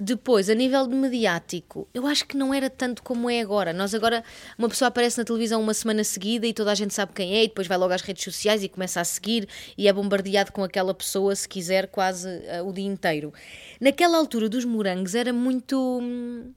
[0.00, 3.74] Depois, a nível de mediático, eu acho que não era tanto como é agora.
[3.74, 4.24] Nós agora,
[4.56, 7.44] uma pessoa aparece na televisão uma semana seguida e toda a gente sabe quem é,
[7.44, 10.64] e depois vai logo às redes sociais e começa a seguir e é bombardeado com
[10.64, 13.34] aquela pessoa, se quiser, quase uh, o dia inteiro.
[13.78, 15.76] Naquela altura dos morangos era muito.
[16.00, 16.52] Hum,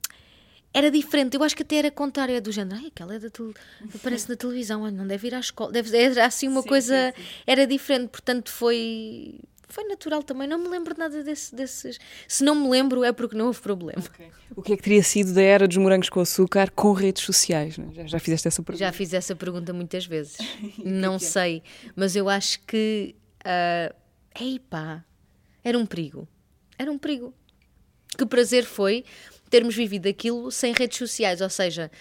[0.73, 3.29] era diferente, eu acho que até era contrário, é do género, ai, aquela é da
[3.93, 7.21] aparece na televisão, não deve ir à escola, deve, era assim uma sim, coisa, sim,
[7.21, 7.27] sim.
[7.45, 9.39] era diferente, portanto foi
[9.71, 11.97] foi natural também, não me lembro nada desse, desses.
[12.27, 14.03] Se não me lembro é porque não houve problema.
[14.05, 14.29] Okay.
[14.53, 17.79] O que é que teria sido da era dos morangos com açúcar com redes sociais?
[17.79, 17.93] É?
[17.93, 18.85] Já, já fizeste essa pergunta?
[18.85, 20.37] Já fiz essa pergunta muitas vezes.
[20.83, 21.19] não é?
[21.19, 21.63] sei,
[21.95, 23.15] mas eu acho que.
[23.45, 23.95] Uh,
[24.39, 25.05] ei pá,
[25.63, 26.27] era um perigo.
[26.77, 27.33] Era um perigo.
[28.17, 29.05] Que prazer foi
[29.51, 31.91] termos vivido aquilo sem redes sociais, ou seja,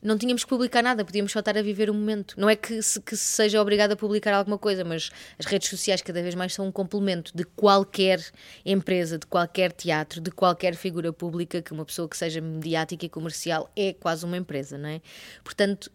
[0.00, 2.38] não tínhamos que publicar nada, podíamos só estar a viver o momento.
[2.38, 5.68] Não é que se, que se seja obrigado a publicar alguma coisa, mas as redes
[5.68, 8.22] sociais cada vez mais são um complemento de qualquer
[8.64, 13.08] empresa, de qualquer teatro, de qualquer figura pública, que uma pessoa que seja mediática e
[13.08, 15.00] comercial é quase uma empresa, não é?
[15.42, 15.90] Portanto,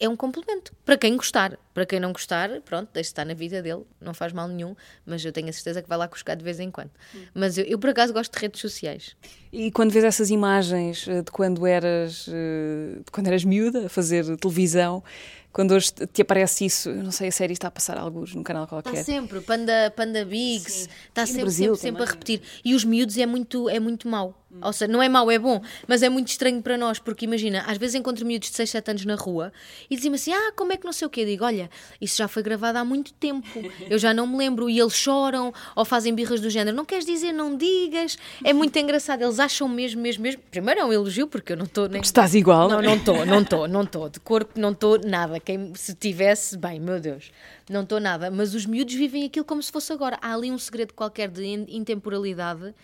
[0.00, 0.74] é um complemento.
[0.84, 1.58] Para quem gostar.
[1.74, 4.74] Para quem não gostar, pronto, deixe estar na vida dele, não faz mal nenhum,
[5.06, 6.90] mas eu tenho a certeza que vai lá buscar de vez em quando.
[7.14, 7.22] Hum.
[7.34, 9.14] Mas eu, eu, por acaso, gosto de redes sociais.
[9.52, 13.88] E quando vês essas imagens eh, de quando eras, eh, de quando eras miúda, a
[13.88, 15.04] fazer televisão,
[15.52, 18.66] quando hoje te aparece isso, não sei a série está a passar alguns num canal
[18.66, 18.92] qualquer.
[18.92, 22.40] Está sempre, Panda, Panda Bigs, está sempre, sempre, sempre a repetir.
[22.64, 24.39] E os miúdos é muito, é muito mau.
[24.62, 27.62] Ou seja, não é mau, é bom, mas é muito estranho para nós, porque imagina,
[27.68, 29.52] às vezes encontro miúdos de 6, 7 anos na rua
[29.88, 31.20] e dizem-me assim: ah, como é que não sei o quê?
[31.20, 33.46] Eu digo: olha, isso já foi gravado há muito tempo,
[33.88, 34.68] eu já não me lembro.
[34.68, 38.18] E eles choram ou fazem birras do género: não queres dizer, não digas.
[38.42, 40.42] É muito engraçado, eles acham mesmo, mesmo, mesmo.
[40.50, 42.02] Primeiro é um elogio, porque eu não estou nem.
[42.02, 42.68] Estás igual?
[42.68, 44.08] Não, não estou, não estou, não estou.
[44.08, 45.38] De corpo, não estou nada.
[45.38, 47.30] Quem, se tivesse, bem, meu Deus,
[47.68, 48.30] não estou nada.
[48.30, 50.18] Mas os miúdos vivem aquilo como se fosse agora.
[50.20, 52.74] Há ali um segredo qualquer de intemporalidade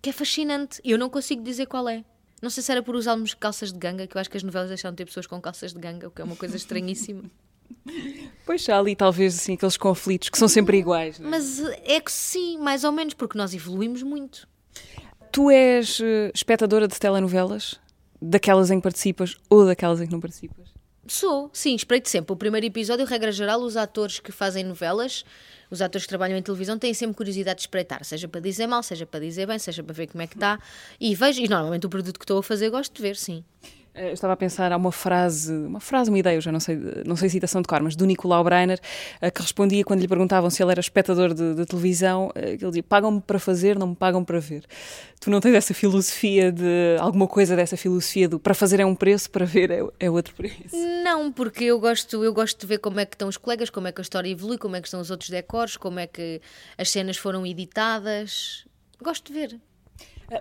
[0.00, 0.80] que é fascinante.
[0.84, 2.04] Eu não consigo dizer qual é.
[2.40, 4.68] Não sei se era por usarmos calças de ganga, que eu acho que as novelas
[4.68, 7.24] deixaram de ter pessoas com calças de ganga, o que é uma coisa estranhíssima.
[8.46, 11.20] Pois há ali talvez assim aqueles conflitos que são sempre iguais.
[11.20, 11.22] É?
[11.22, 14.48] Mas é que sim, mais ou menos, porque nós evoluímos muito.
[15.30, 17.78] Tu és uh, espectadora de telenovelas?
[18.22, 20.72] Daquelas em que participas ou daquelas em que não participas?
[21.10, 22.34] Sou, sim, espreito sempre.
[22.34, 25.24] O primeiro episódio, regra geral, os atores que fazem novelas,
[25.70, 28.82] os atores que trabalham em televisão, têm sempre curiosidade de espreitar, seja para dizer mal,
[28.82, 30.60] seja para dizer bem, seja para ver como é que está.
[31.00, 33.42] E vejo, e normalmente o produto que estou a fazer gosto de ver, sim.
[33.94, 36.78] Eu estava a pensar, há uma frase, uma frase, uma ideia, eu já não sei,
[37.04, 38.78] não sei citação de cor, mas do Nicolau Breiner,
[39.20, 42.64] eh, que respondia quando lhe perguntavam se ele era espectador de, de televisão, eh, que
[42.64, 44.64] ele dizia, pagam-me para fazer, não me pagam para ver.
[45.20, 48.94] Tu não tens essa filosofia de, alguma coisa dessa filosofia do para fazer é um
[48.94, 50.76] preço, para ver é, é outro preço?
[51.02, 53.88] Não, porque eu gosto, eu gosto de ver como é que estão os colegas, como
[53.88, 56.40] é que a história evolui, como é que estão os outros decors, como é que
[56.76, 58.64] as cenas foram editadas.
[59.02, 59.60] Gosto de ver.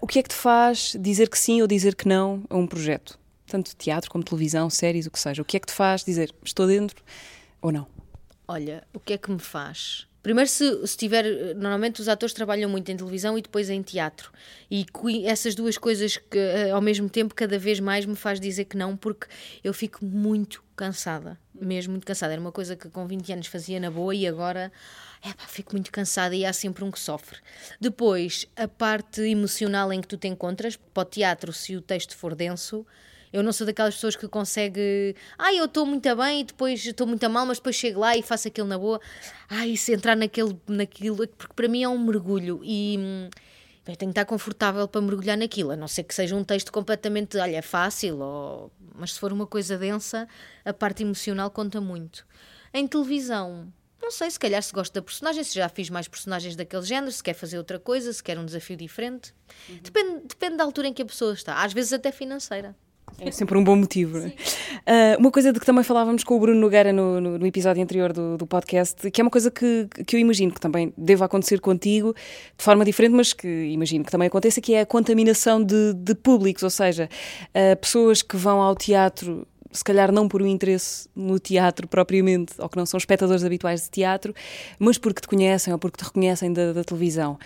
[0.02, 2.68] O que é que te faz dizer que sim ou dizer que não a um
[2.68, 3.18] projeto?
[3.48, 5.42] Tanto teatro como televisão, séries, o que seja.
[5.42, 7.04] O que é que te faz dizer estou dentro
[7.62, 7.88] ou não?
[8.48, 10.08] Olha, o que é que me faz?
[10.28, 11.56] Primeiro, se, se tiver.
[11.56, 14.30] Normalmente os atores trabalham muito em televisão e depois em teatro.
[14.70, 14.86] E
[15.26, 18.76] essas duas coisas que, eh, ao mesmo tempo, cada vez mais me faz dizer que
[18.76, 19.28] não, porque
[19.64, 21.40] eu fico muito cansada.
[21.54, 22.34] Mesmo muito cansada.
[22.34, 24.70] Era uma coisa que com 20 anos fazia na boa e agora.
[25.24, 27.40] É, pá, fico muito cansada e há sempre um que sofre.
[27.80, 32.18] Depois, a parte emocional em que tu te encontras, para o teatro, se o texto
[32.18, 32.86] for denso,
[33.32, 35.16] eu não sou daquelas pessoas que consegue.
[35.38, 38.22] Ah, eu estou muito bem e depois estou muito mal, mas depois chego lá e
[38.22, 39.00] faço aquilo na boa.
[39.50, 41.28] Ai, se entrar naquele, naquilo.
[41.28, 42.62] Porque para mim é um mergulho.
[42.64, 43.30] E.
[43.88, 46.74] Eu tenho que estar confortável para mergulhar naquilo, a não ser que seja um texto
[46.74, 48.72] completamente, olha, fácil, ou...
[48.94, 50.28] mas se for uma coisa densa,
[50.66, 52.28] a parte emocional conta muito.
[52.74, 56.56] Em televisão, não sei, se calhar se gosta da personagem, se já fiz mais personagens
[56.56, 59.34] daquele género, se quer fazer outra coisa, se quer um desafio diferente.
[59.70, 59.80] Uhum.
[59.82, 62.76] Depende, depende da altura em que a pessoa está, às vezes até financeira.
[63.20, 64.20] É sempre um bom motivo.
[64.20, 64.32] Uh,
[65.18, 68.14] uma coisa de que também falávamos com o Bruno Nogueira no, no, no episódio anterior
[68.14, 71.60] do, do, podcast, que é uma coisa que, que eu imagino que também deva acontecer
[71.60, 72.14] contigo
[72.56, 76.14] de forma diferente, mas que imagino que também aconteça, que é a contaminação de, de
[76.14, 77.10] públicos, ou seja,
[77.50, 82.54] uh, pessoas que vão ao teatro se calhar não por um interesse no teatro propriamente,
[82.58, 84.34] ou que não são espectadores habituais de teatro,
[84.80, 87.38] mas porque te conhecem ou porque te reconhecem da, da televisão.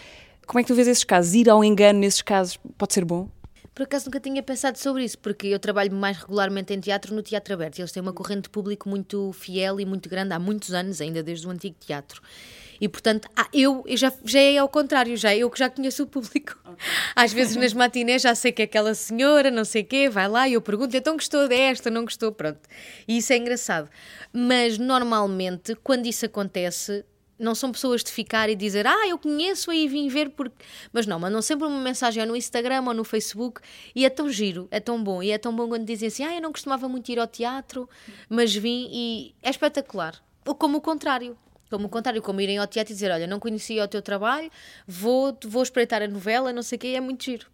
[0.46, 1.34] Como é que tu vês esses casos?
[1.34, 3.28] Ir ao engano nesses casos pode ser bom?
[3.74, 7.22] Por acaso nunca tinha pensado sobre isso, porque eu trabalho mais regularmente em teatro no
[7.22, 7.80] Teatro Aberto.
[7.80, 11.24] Eles têm uma corrente de público muito fiel e muito grande há muitos anos, ainda
[11.24, 12.22] desde o antigo teatro.
[12.82, 16.04] E portanto, ah, eu, eu já, já é ao contrário, já eu que já conheço
[16.04, 16.58] o público.
[16.66, 16.76] Okay.
[17.16, 20.28] Às vezes nas matinés já sei que é aquela senhora, não sei o quê, vai
[20.28, 22.60] lá e eu pergunto, então gostou desta, não gostou, pronto.
[23.08, 23.88] E isso é engraçado.
[24.34, 27.06] Mas normalmente, quando isso acontece,
[27.42, 30.64] não são pessoas de ficar e dizer, ah, eu conheço e vim ver porque.
[30.94, 33.62] Mas não, mandam sempre uma mensagem no Instagram ou no Facebook
[33.96, 35.22] e é tão giro, é tão bom.
[35.22, 37.90] E é tão bom quando dizem assim, ah, eu não costumava muito ir ao teatro,
[38.30, 40.22] mas vim e é espetacular.
[40.46, 41.38] Ou como o contrário.
[41.70, 44.52] Como o contrário, como irem ao teatro e dizer, olha, não conhecia o teu trabalho,
[44.86, 47.51] vou, vou espreitar a novela, não sei o quê, é muito giro.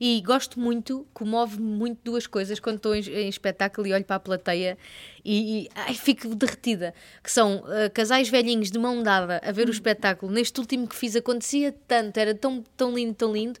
[0.00, 4.16] E gosto muito, comove-me muito duas coisas quando estou em, em, espetáculo e olho para
[4.16, 4.78] a plateia
[5.24, 6.94] e, e ai, fico derretida.
[7.22, 10.32] Que são uh, casais velhinhos de mão dada a ver o espetáculo.
[10.32, 13.58] Neste último que fiz acontecia tanto, era tão, tão lindo, tão lindo.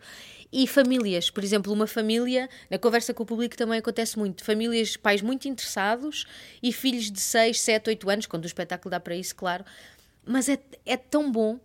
[0.50, 4.42] E famílias, por exemplo, uma família, na conversa com o público também acontece muito.
[4.42, 6.24] Famílias, pais muito interessados
[6.62, 9.62] e filhos de 6, 7, 8 anos, quando o espetáculo dá para isso, claro.
[10.24, 11.58] Mas é, é tão bom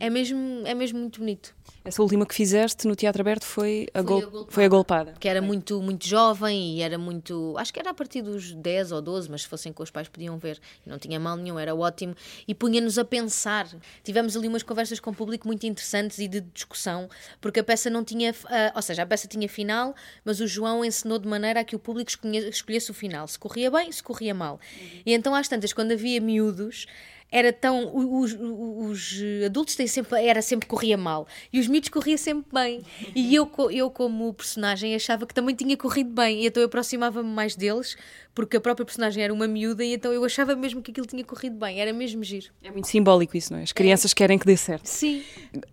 [0.00, 1.54] é mesmo, é mesmo muito bonito.
[1.84, 4.68] Essa última que fizeste no Teatro Aberto foi a, foi gol, a, golpada, foi a
[4.68, 5.14] golpada.
[5.20, 7.54] Que era muito, muito jovem e era muito.
[7.56, 10.08] Acho que era a partir dos 10 ou 12, mas se fossem com os pais
[10.08, 10.58] podiam ver.
[10.84, 12.16] Não tinha mal nenhum, era ótimo.
[12.46, 13.68] E punha-nos a pensar.
[14.02, 17.08] Tivemos ali umas conversas com o público muito interessantes e de discussão,
[17.40, 18.32] porque a peça não tinha.
[18.32, 19.94] Uh, ou seja, a peça tinha final,
[20.24, 22.10] mas o João ensinou de maneira a que o público
[22.50, 23.28] escolhesse o final.
[23.28, 24.54] Se corria bem, se corria mal.
[24.54, 25.02] Uhum.
[25.06, 26.86] E então, às tantas, quando havia miúdos
[27.30, 27.90] era tão.
[27.94, 30.24] Os, os, adultos têm sempre.
[30.24, 31.26] Era sempre corria mal.
[31.52, 32.82] E os miúdos corria sempre bem.
[33.14, 36.42] E eu, eu, como personagem, achava que também tinha corrido bem.
[36.42, 37.96] E então eu aproximava-me mais deles,
[38.34, 41.24] porque a própria personagem era uma miúda, e então eu achava mesmo que aquilo tinha
[41.24, 41.80] corrido bem.
[41.80, 42.46] Era mesmo giro.
[42.62, 43.64] É muito simbólico isso, não é?
[43.64, 44.14] As crianças é.
[44.14, 44.86] querem que dê certo.
[44.86, 45.22] Sim.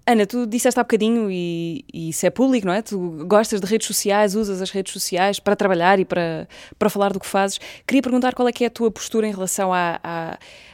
[0.07, 2.81] Ana, tu disseste há bocadinho, e, e isso é público, não é?
[2.81, 6.47] Tu gostas de redes sociais, usas as redes sociais para trabalhar e para,
[6.79, 7.59] para falar do que fazes.
[7.85, 9.99] Queria perguntar qual é que é a tua postura em relação à,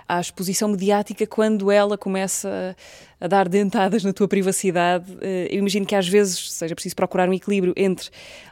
[0.09, 2.75] à exposição mediática quando ela começa
[3.21, 5.05] a dar dentadas na tua privacidade.
[5.21, 8.09] Eh, eu imagino que às vezes seja preciso procurar um equilíbrio entre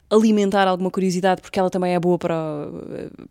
[0.08, 2.68] alimentar alguma curiosidade, porque ela também é boa para,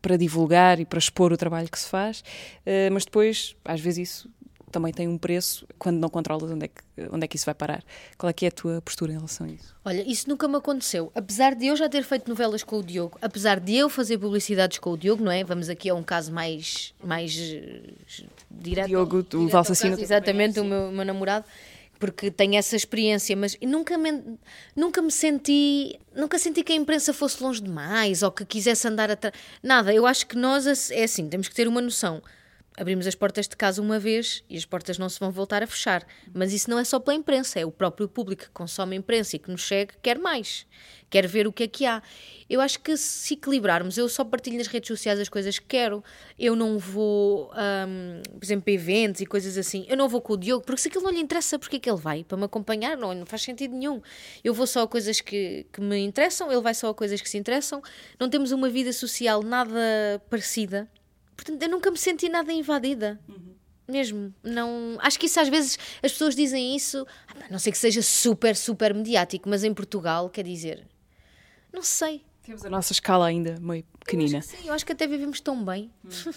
[0.02, 2.24] para divulgar e para expor o trabalho que se faz,
[2.66, 4.30] eh, mas depois, às vezes, isso
[4.76, 7.54] também tem um preço quando não controlas onde é, que, onde é que isso vai
[7.54, 7.82] parar.
[8.18, 9.74] Qual é que é a tua postura em relação a isso?
[9.82, 11.10] Olha, isso nunca me aconteceu.
[11.14, 14.78] Apesar de eu já ter feito novelas com o Diogo, apesar de eu fazer publicidades
[14.78, 15.42] com o Diogo, não é?
[15.42, 18.88] Vamos aqui a um caso mais, mais uh, direto.
[18.88, 19.98] Diogo, o Valsacino.
[19.98, 21.46] Exatamente, o meu, meu namorado
[21.98, 24.38] porque tenho essa experiência, mas nunca me,
[24.76, 29.10] nunca me senti, nunca senti que a imprensa fosse longe demais ou que quisesse andar
[29.10, 29.34] atrás.
[29.62, 32.22] Nada, eu acho que nós é assim, temos que ter uma noção
[32.76, 35.66] abrimos as portas de casa uma vez e as portas não se vão voltar a
[35.66, 36.06] fechar.
[36.32, 39.36] Mas isso não é só pela imprensa, é o próprio público que consome a imprensa
[39.36, 40.66] e que nos chega quer mais,
[41.08, 42.02] quer ver o que é que há.
[42.48, 46.04] Eu acho que se equilibrarmos, eu só partilho nas redes sociais as coisas que quero,
[46.38, 50.36] eu não vou, um, por exemplo, eventos e coisas assim, eu não vou com o
[50.36, 52.22] Diogo, porque se aquilo não lhe interessa, porque é que ele vai?
[52.24, 52.96] Para me acompanhar?
[52.96, 54.00] Não, não faz sentido nenhum.
[54.44, 57.28] Eu vou só a coisas que, que me interessam, ele vai só a coisas que
[57.28, 57.82] se interessam,
[58.20, 60.88] não temos uma vida social nada parecida
[61.36, 63.20] Portanto, eu nunca me senti nada invadida.
[63.28, 63.54] Uhum.
[63.86, 64.34] Mesmo.
[64.42, 68.02] Não, acho que isso às vezes as pessoas dizem isso, ah, não sei que seja
[68.02, 70.84] super, super mediático, mas em Portugal, quer dizer,
[71.72, 72.24] não sei.
[72.42, 74.38] Temos a nossa escala ainda meio pequenina.
[74.38, 75.90] Eu sim, eu acho que até vivemos tão bem.
[76.04, 76.32] Hum.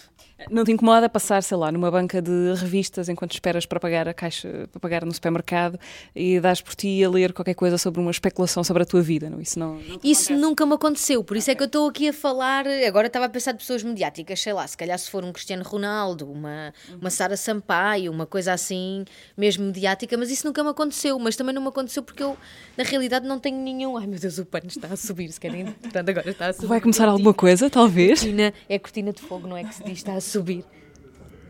[0.50, 4.14] Não te incomoda passar, sei lá, numa banca de revistas enquanto esperas para pagar a
[4.14, 5.78] caixa, para pagar no supermercado
[6.14, 9.28] e dás por ti a ler qualquer coisa sobre uma especulação sobre a tua vida,
[9.28, 9.40] não?
[9.40, 9.74] Isso não.
[9.74, 11.52] não isso nunca me aconteceu, por isso okay.
[11.52, 12.66] é que eu estou aqui a falar.
[12.86, 15.62] Agora estava a pensar de pessoas mediáticas, sei lá, se calhar se for um Cristiano
[15.62, 16.98] Ronaldo, uma, uhum.
[17.00, 19.04] uma Sara Sampaio, uma coisa assim,
[19.36, 21.18] mesmo mediática, mas isso nunca me aconteceu.
[21.18, 22.36] Mas também não me aconteceu porque eu,
[22.76, 23.96] na realidade, não tenho nenhum.
[23.96, 25.66] Ai meu Deus, o pano está a subir, se querem.
[25.66, 26.66] Portanto, agora está a subir.
[26.66, 28.20] Vai começar alguma coisa, talvez?
[28.20, 30.64] Cortina, é cortina de fogo, não é que se diz, está a subir.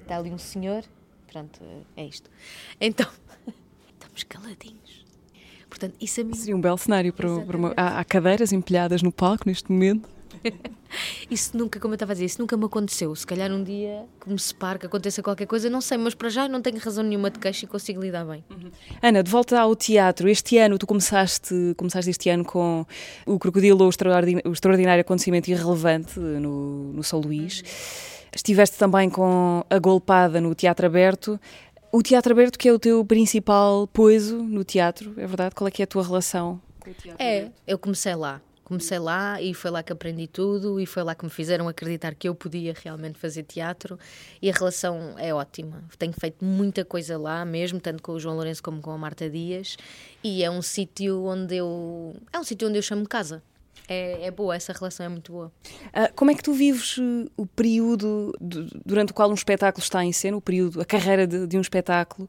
[0.02, 0.82] Está ali um senhor,
[1.30, 1.60] pronto,
[1.96, 2.28] é isto.
[2.80, 3.06] Então,
[3.92, 5.04] estamos caladinhos.
[5.68, 6.34] Portanto, isso a mim...
[6.34, 7.72] Seria um belo cenário para, para uma...
[7.76, 10.08] Há, há cadeiras empilhadas no palco neste momento.
[11.30, 13.14] isso nunca, como eu estava a dizer, isso nunca me aconteceu.
[13.14, 16.28] Se calhar um dia que me separe, que aconteça qualquer coisa, não sei, mas para
[16.28, 18.44] já não tenho razão nenhuma de queixa e consigo lidar bem.
[18.50, 18.70] Uhum.
[19.02, 22.86] Ana, de volta ao teatro, este ano tu começaste, começaste este ano com
[23.26, 27.60] o Crocodilo, o extraordinário, o extraordinário acontecimento irrelevante no, no São Luís.
[27.60, 28.30] Uhum.
[28.34, 31.38] Estiveste também com a Golpada no Teatro Aberto.
[31.92, 35.54] O Teatro Aberto que é o teu principal poiso no teatro, é verdade?
[35.54, 37.52] Qual é que é a tua relação com o teatro É, aberto?
[37.66, 38.40] eu comecei lá.
[38.70, 42.14] Comecei lá e foi lá que aprendi tudo e foi lá que me fizeram acreditar
[42.14, 43.98] que eu podia realmente fazer teatro.
[44.40, 45.82] E a relação é ótima.
[45.98, 49.28] Tenho feito muita coisa lá mesmo, tanto com o João Lourenço como com a Marta
[49.28, 49.76] Dias.
[50.22, 53.42] E é um sítio onde eu é um sítio onde eu chamo casa
[53.90, 55.52] é, é boa, essa relação é muito boa.
[55.86, 59.82] Uh, como é que tu vives uh, o período de, durante o qual um espetáculo
[59.82, 62.28] está em cena, o período, a carreira de, de, um espetáculo,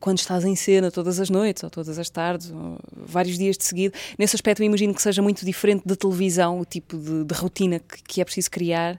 [0.00, 3.62] quando estás em cena todas as noites, ou todas as tardes, ou vários dias de
[3.62, 3.96] seguida?
[4.18, 7.78] Nesse aspecto, eu imagino que seja muito diferente da televisão, o tipo de, de rotina
[7.78, 8.98] que, que, é preciso criar.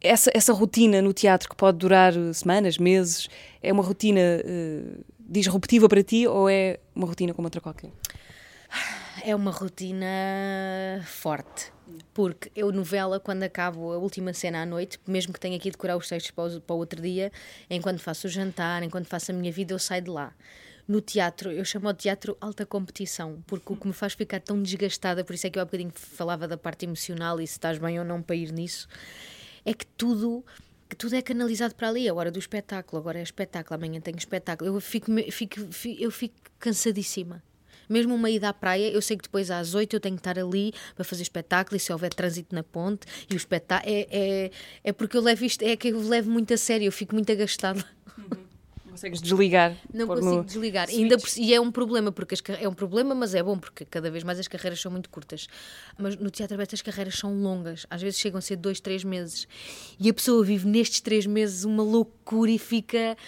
[0.00, 3.28] Essa, essa rotina no teatro que pode durar uh, semanas, meses,
[3.62, 7.90] é uma rotina uh, disruptiva para ti ou é uma rotina como outra qualquer?
[9.26, 10.06] é uma rotina
[11.04, 11.72] forte.
[12.14, 15.96] Porque eu, novela, quando acabo a última cena à noite, mesmo que tenha que decorar
[15.96, 17.32] os textos para o, outro dia,
[17.68, 20.32] enquanto faço o jantar, enquanto faço a minha vida, eu saio de lá.
[20.86, 24.62] No teatro, eu chamo o teatro alta competição, porque o que me faz ficar tão
[24.62, 27.78] desgastada, por isso é que eu há bocadinho falava da parte emocional e se estás
[27.78, 28.86] bem ou não para ir nisso,
[29.64, 30.44] é que tudo
[30.88, 34.70] que tudo é canalizado para ali, agora do espetáculo, agora é espetáculo, amanhã tenho espetáculo.
[34.70, 37.42] Eu fico, fico, fico eu fico cansadíssima.
[37.88, 40.38] Mesmo uma ida à praia, eu sei que depois às oito eu tenho que estar
[40.38, 43.92] ali para fazer espetáculo e se houver trânsito na ponte e o espetáculo.
[43.92, 44.50] É, é,
[44.84, 47.30] é porque eu levo isto, é que eu levo muito a sério, eu fico muito
[47.30, 47.84] agastada.
[48.18, 48.46] Uhum.
[48.96, 49.76] Consegues desligar.
[49.92, 50.88] Não consigo desligar.
[50.88, 53.84] Ainda por, e é um problema, porque as, é um problema, mas é bom, porque
[53.84, 55.48] cada vez mais as carreiras são muito curtas.
[55.98, 59.04] Mas no teatro aberto as carreiras são longas, às vezes chegam a ser dois, três
[59.04, 59.46] meses.
[60.00, 63.18] E a pessoa vive nestes três meses uma loucura e fica.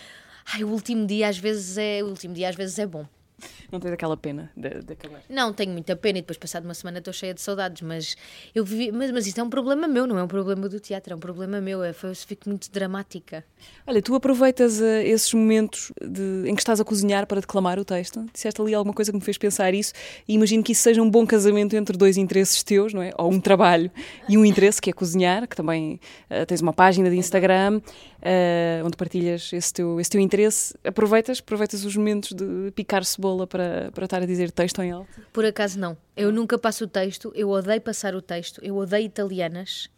[0.47, 2.03] Ai, o último dia às vezes é.
[2.03, 3.07] O último dia às vezes é bom.
[3.71, 5.23] Não tens aquela pena de, de, acabar?
[5.29, 7.83] Não, tenho muita pena e depois, passado uma semana, estou cheia de saudades.
[7.83, 8.17] Mas
[8.55, 11.13] eu vivi, mas, mas isto é um problema meu, não é um problema do teatro,
[11.13, 11.83] é um problema meu.
[11.83, 13.45] É, eu fico muito dramática.
[13.87, 17.85] Olha, tu aproveitas uh, esses momentos de, em que estás a cozinhar para declamar o
[17.85, 18.25] texto?
[18.33, 19.93] Disseste ali alguma coisa que me fez pensar isso
[20.27, 23.13] e imagino que isso seja um bom casamento entre dois interesses teus, não é?
[23.17, 23.91] Ou um trabalho
[24.29, 27.81] e um interesse que é cozinhar, que também uh, tens uma página de Instagram
[28.23, 30.75] uh, onde partilhas esse teu, esse teu interesse.
[30.85, 35.09] Aproveitas, aproveitas os momentos de picar cebola para, para estar a dizer texto em alto?
[35.33, 35.97] Por acaso não.
[36.17, 39.89] Eu nunca passo o texto, eu odeio passar o texto, eu odeio italianas,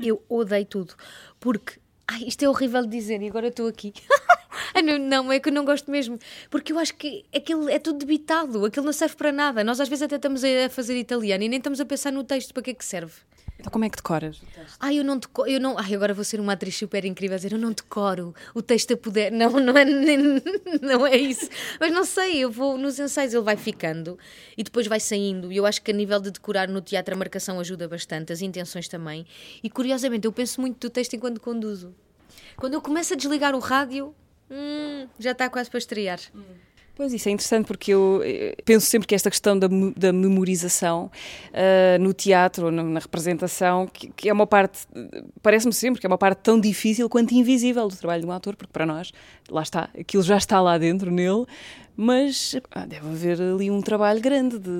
[0.00, 0.94] eu odeio tudo.
[1.38, 1.74] Porque,
[2.06, 3.92] ai, isto é horrível de dizer e agora estou aqui.
[4.82, 6.18] não, não, é que eu não gosto mesmo.
[6.50, 9.62] Porque eu acho que aquilo é tudo debitado, aquilo não serve para nada.
[9.62, 12.52] Nós às vezes até estamos a fazer italiano e nem estamos a pensar no texto
[12.54, 13.14] para que é que serve.
[13.58, 14.40] Então como é que decoras?
[14.78, 17.38] Ai, eu não decoro, eu não, ai, agora vou ser uma atriz super incrível a
[17.38, 19.32] dizer, eu não decoro o texto a poder.
[19.32, 19.84] Não, não é,
[20.80, 21.48] não é isso.
[21.80, 24.16] Mas não sei, eu vou nos ensaios, ele vai ficando
[24.56, 25.50] e depois vai saindo.
[25.50, 28.40] E eu acho que a nível de decorar no teatro a marcação ajuda bastante, as
[28.40, 29.26] intenções também.
[29.62, 31.92] E curiosamente, eu penso muito do texto enquanto conduzo.
[32.56, 34.14] Quando eu começo a desligar o rádio,
[34.48, 36.20] hum, já está quase para estrear.
[36.34, 36.67] Hum.
[36.98, 41.08] Pois isso é interessante porque eu eh, penso sempre que esta questão da, da memorização
[41.52, 44.80] uh, no teatro ou na, representação, que, que, é uma parte,
[45.40, 48.56] parece-me sempre que é uma parte tão difícil quanto invisível do trabalho de um ator,
[48.56, 49.12] porque para nós,
[49.48, 51.46] lá está, aquilo já está lá dentro nele,
[52.00, 54.70] mas ah, deve haver ali um trabalho grande de,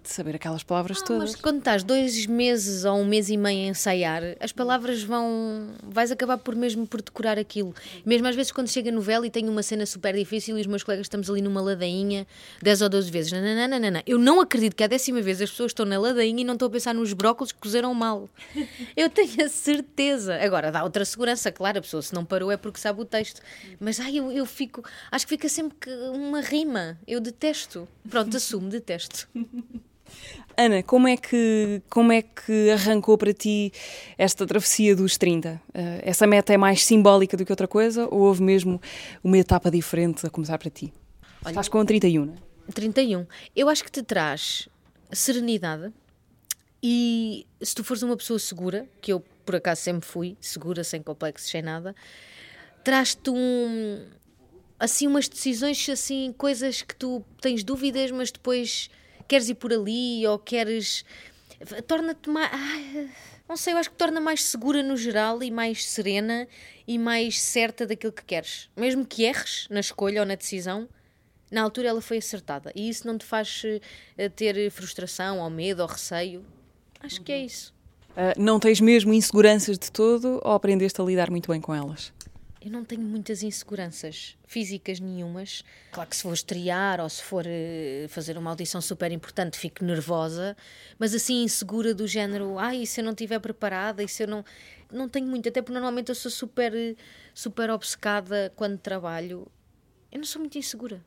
[0.00, 1.32] de saber aquelas palavras ah, todas.
[1.32, 5.70] Mas quando estás dois meses ou um mês e meio a ensaiar, as palavras vão.
[5.82, 7.74] vais acabar por mesmo por decorar aquilo.
[8.06, 10.68] Mesmo às vezes quando chega a novela e tenho uma cena super difícil e os
[10.68, 12.24] meus colegas estamos ali numa ladainha
[12.62, 13.32] 10 ou 12 vezes.
[13.32, 14.04] Nananana.
[14.06, 16.68] Eu não acredito que a décima vez as pessoas estão na ladainha e não estão
[16.68, 18.30] a pensar nos brócolos que cozeram mal.
[18.96, 20.36] Eu tenho a certeza.
[20.40, 23.40] Agora, dá outra segurança, claro, a pessoa se não parou é porque sabe o texto.
[23.80, 24.84] Mas ai, eu, eu fico.
[25.10, 26.67] Acho que fica sempre uma rima
[27.06, 27.88] Eu detesto.
[28.08, 29.28] Pronto, assumo, detesto.
[30.56, 33.72] Ana, como é, que, como é que arrancou para ti
[34.16, 35.52] esta travessia dos 30?
[35.52, 38.80] Uh, eh, essa meta é mais simbólica do que outra coisa ou houve mesmo
[39.22, 40.92] uma etapa diferente a começar para ti?
[41.44, 42.72] Olha, Estás com 31, não é?
[42.72, 43.26] 31.
[43.54, 44.68] Eu acho que te traz
[45.12, 45.92] serenidade
[46.82, 51.02] e se tu fores uma pessoa segura, que eu por acaso sempre fui, segura, sem
[51.02, 51.94] complexos, sem nada,
[52.84, 54.06] traz-te um,
[54.78, 58.88] assim umas decisões, assim, coisas que tu tens dúvidas, mas depois
[59.26, 61.04] queres ir por ali ou queres.
[61.86, 62.50] Torna-te mais.
[63.48, 66.46] não sei, eu acho que torna mais segura no geral e mais serena
[66.86, 68.70] e mais certa daquilo que queres.
[68.76, 70.88] Mesmo que erres na escolha ou na decisão,
[71.50, 72.70] Na altura ela foi acertada.
[72.74, 76.44] E isso não te faz uh, ter frustração, ou medo, ou receio.
[77.00, 77.72] Acho que é isso.
[78.10, 82.12] Uh, não tens mesmo inseguranças de todo ou aprendeste a lidar muito bem com elas?
[82.60, 85.64] Eu não tenho muitas inseguranças físicas nenhumas.
[85.92, 89.84] Claro que se for estrear ou se for uh, fazer uma audição super importante, fico
[89.84, 90.56] nervosa,
[90.98, 94.24] mas assim insegura do género, ai, ah, e se eu não estiver preparada, e se
[94.24, 94.44] eu não.
[94.90, 96.72] Não tenho muito, até porque normalmente eu sou super,
[97.34, 99.46] super obcecada quando trabalho.
[100.10, 101.04] Eu não sou muito insegura.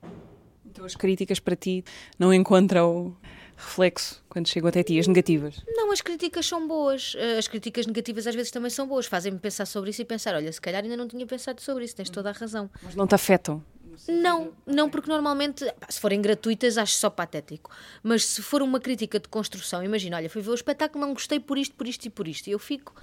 [0.64, 1.84] Então as críticas para ti
[2.20, 3.18] não encontram
[3.58, 5.62] reflexo quando chegam até ti, as negativas?
[5.68, 7.14] Não, as críticas são boas.
[7.18, 9.06] Eh, as críticas negativas às vezes também são boas.
[9.06, 11.96] Fazem-me pensar sobre isso e pensar: olha, se calhar ainda não tinha pensado sobre isso,
[11.96, 12.70] tens toda a razão.
[12.84, 13.64] Mas não te afetam?
[14.08, 17.70] Não, não, porque normalmente, se forem gratuitas, acho só patético.
[18.02, 21.40] Mas se for uma crítica de construção, imagina, olha, fui ver o espetáculo, não gostei
[21.40, 22.48] por isto, por isto e por isto.
[22.48, 22.96] E eu fico,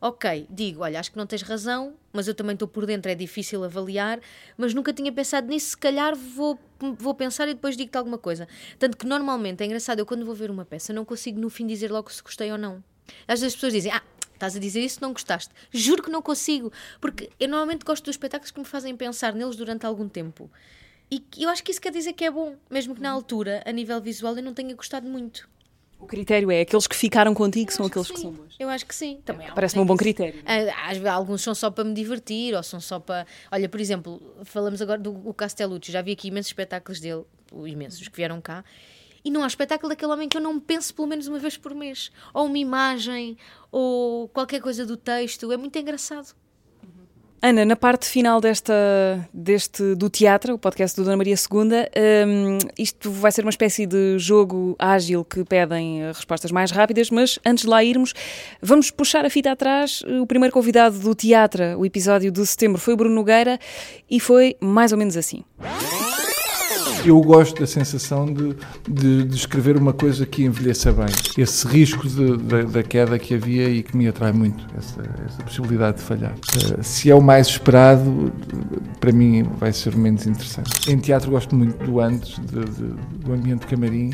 [0.00, 3.14] ok, digo, olha, acho que não tens razão, mas eu também estou por dentro, é
[3.14, 4.20] difícil avaliar,
[4.56, 6.58] mas nunca tinha pensado nisso, se calhar vou,
[6.98, 8.46] vou pensar e depois digo-te alguma coisa.
[8.78, 11.66] Tanto que normalmente é engraçado, eu quando vou ver uma peça não consigo no fim
[11.66, 12.82] dizer logo se gostei ou não.
[13.26, 15.52] Às vezes as pessoas dizem, ah, estás a dizer isso, não gostaste.
[15.72, 19.56] Juro que não consigo, porque eu normalmente gosto dos espetáculos que me fazem pensar neles
[19.56, 20.50] durante algum tempo.
[21.10, 23.72] E eu acho que isso quer dizer que é bom, mesmo que na altura, a
[23.72, 25.48] nível visual, eu não tenha gostado muito.
[26.04, 28.54] O critério é aqueles que ficaram contigo são aqueles que, que, são bons.
[28.60, 29.20] Eu acho que sim.
[29.24, 30.42] Também Parece-me um bom critério.
[30.44, 33.26] Ah, alguns são só para me divertir ou são só para.
[33.50, 37.24] Olha, por exemplo, falamos agora do Castellucci, já vi aqui imensos espetáculos dele,
[37.66, 38.62] imensos que vieram cá.
[39.24, 41.74] E não há espetáculo daquele homem que eu não penso pelo menos uma vez por
[41.74, 42.12] mês.
[42.34, 43.38] Ou uma imagem,
[43.72, 45.50] ou qualquer coisa do texto.
[45.50, 46.36] É muito engraçado.
[47.46, 48.72] Ana, na parte final desta,
[49.30, 53.84] deste, do teatro, o podcast do Dona Maria II, um, isto vai ser uma espécie
[53.84, 58.14] de jogo ágil que pedem eh, respostas mais rápidas, mas antes de lá irmos,
[58.62, 60.02] vamos puxar a fita atrás.
[60.22, 63.58] O primeiro convidado do teatro, o episódio de setembro, foi o Bruno Nogueira
[64.10, 65.44] e foi mais ou menos assim
[67.08, 68.56] eu gosto da sensação de,
[68.88, 71.06] de, de, escrever uma coisa que envelheça bem.
[71.36, 76.02] Esse risco da queda que havia e que me atrai muito, essa, essa possibilidade de
[76.02, 76.32] falhar.
[76.32, 78.32] Uh, se é o mais esperado,
[79.00, 80.90] para mim vai ser menos interessante.
[80.90, 84.12] Em teatro gosto muito do antes, do ambiente camarim.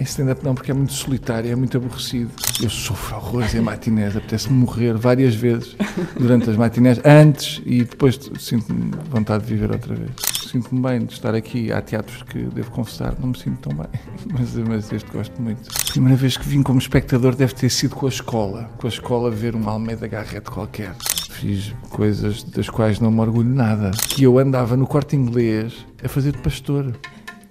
[0.00, 2.30] Em stand-up não, porque é muito solitário, é muito aborrecido.
[2.62, 5.76] Eu sofro horrores em matinés, apetece-me morrer várias vezes
[6.18, 8.66] durante as matinés, antes e depois sinto
[9.10, 11.70] vontade de viver outra vez sinto-me bem de estar aqui.
[11.72, 13.88] Há teatros que, devo confessar, não me sinto tão bem,
[14.32, 15.68] mas, mas este gosto muito.
[15.90, 18.70] Primeira vez que vim como espectador deve ter sido com a escola.
[18.78, 20.94] Com a escola ver um Almeida Garrett qualquer.
[21.30, 23.90] Fiz coisas das quais não me orgulho nada.
[24.08, 26.94] Que eu andava no corte inglês a fazer de pastor.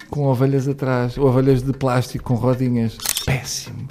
[0.10, 2.97] Com ovelhas atrás, ovelhas de plástico com rodinhas.
[3.26, 3.88] Péssimo.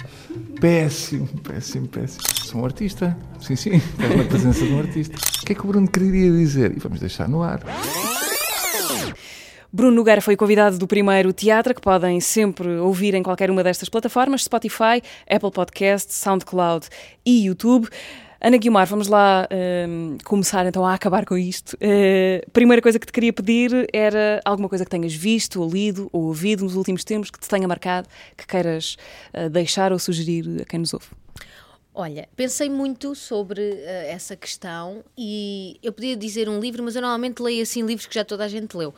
[0.59, 2.23] Péssimo, péssimo, péssimo.
[2.43, 3.15] Sou um artista.
[3.39, 5.15] Sim, sim, estás na presença de um artista.
[5.15, 6.75] O que é que o Bruno queria dizer?
[6.75, 7.61] E vamos deixar no ar.
[9.71, 13.89] Bruno Nogueira foi convidado do primeiro teatro, que podem sempre ouvir em qualquer uma destas
[13.89, 16.87] plataformas: Spotify, Apple Podcast, SoundCloud
[17.25, 17.87] e YouTube.
[18.39, 21.73] Ana Guilmar, vamos lá uh, começar então a acabar com isto.
[21.75, 26.07] Uh, primeira coisa que te queria pedir era alguma coisa que tenhas visto, ou lido,
[26.11, 28.07] ou ouvido nos últimos tempos, que te tenha marcado,
[28.37, 28.95] que queiras
[29.33, 31.07] uh, deixar ou sugerir a quem nos ouve.
[31.99, 37.01] Olha, pensei muito sobre uh, essa questão e eu podia dizer um livro, mas eu
[37.01, 38.93] normalmente leio assim livros que já toda a gente leu,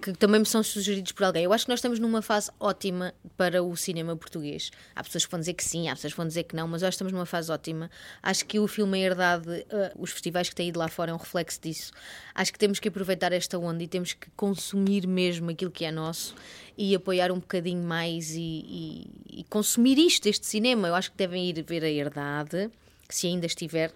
[0.00, 1.42] que também me são sugeridos por alguém.
[1.42, 4.70] Eu acho que nós estamos numa fase ótima para o cinema português.
[4.94, 6.82] Há pessoas que vão dizer que sim, há pessoas que vão dizer que não, mas
[6.82, 7.90] eu acho que estamos numa fase ótima.
[8.22, 11.14] Acho que o filme A Herdade, uh, os festivais que têm ido lá fora é
[11.14, 11.90] um reflexo disso.
[12.32, 15.90] Acho que temos que aproveitar esta onda e temos que consumir mesmo aquilo que é
[15.90, 16.32] nosso
[16.76, 20.88] e apoiar um bocadinho mais e, e, e consumir isto, este cinema.
[20.88, 22.70] Eu acho que devem ir ver a Herdade,
[23.08, 23.92] se ainda estiver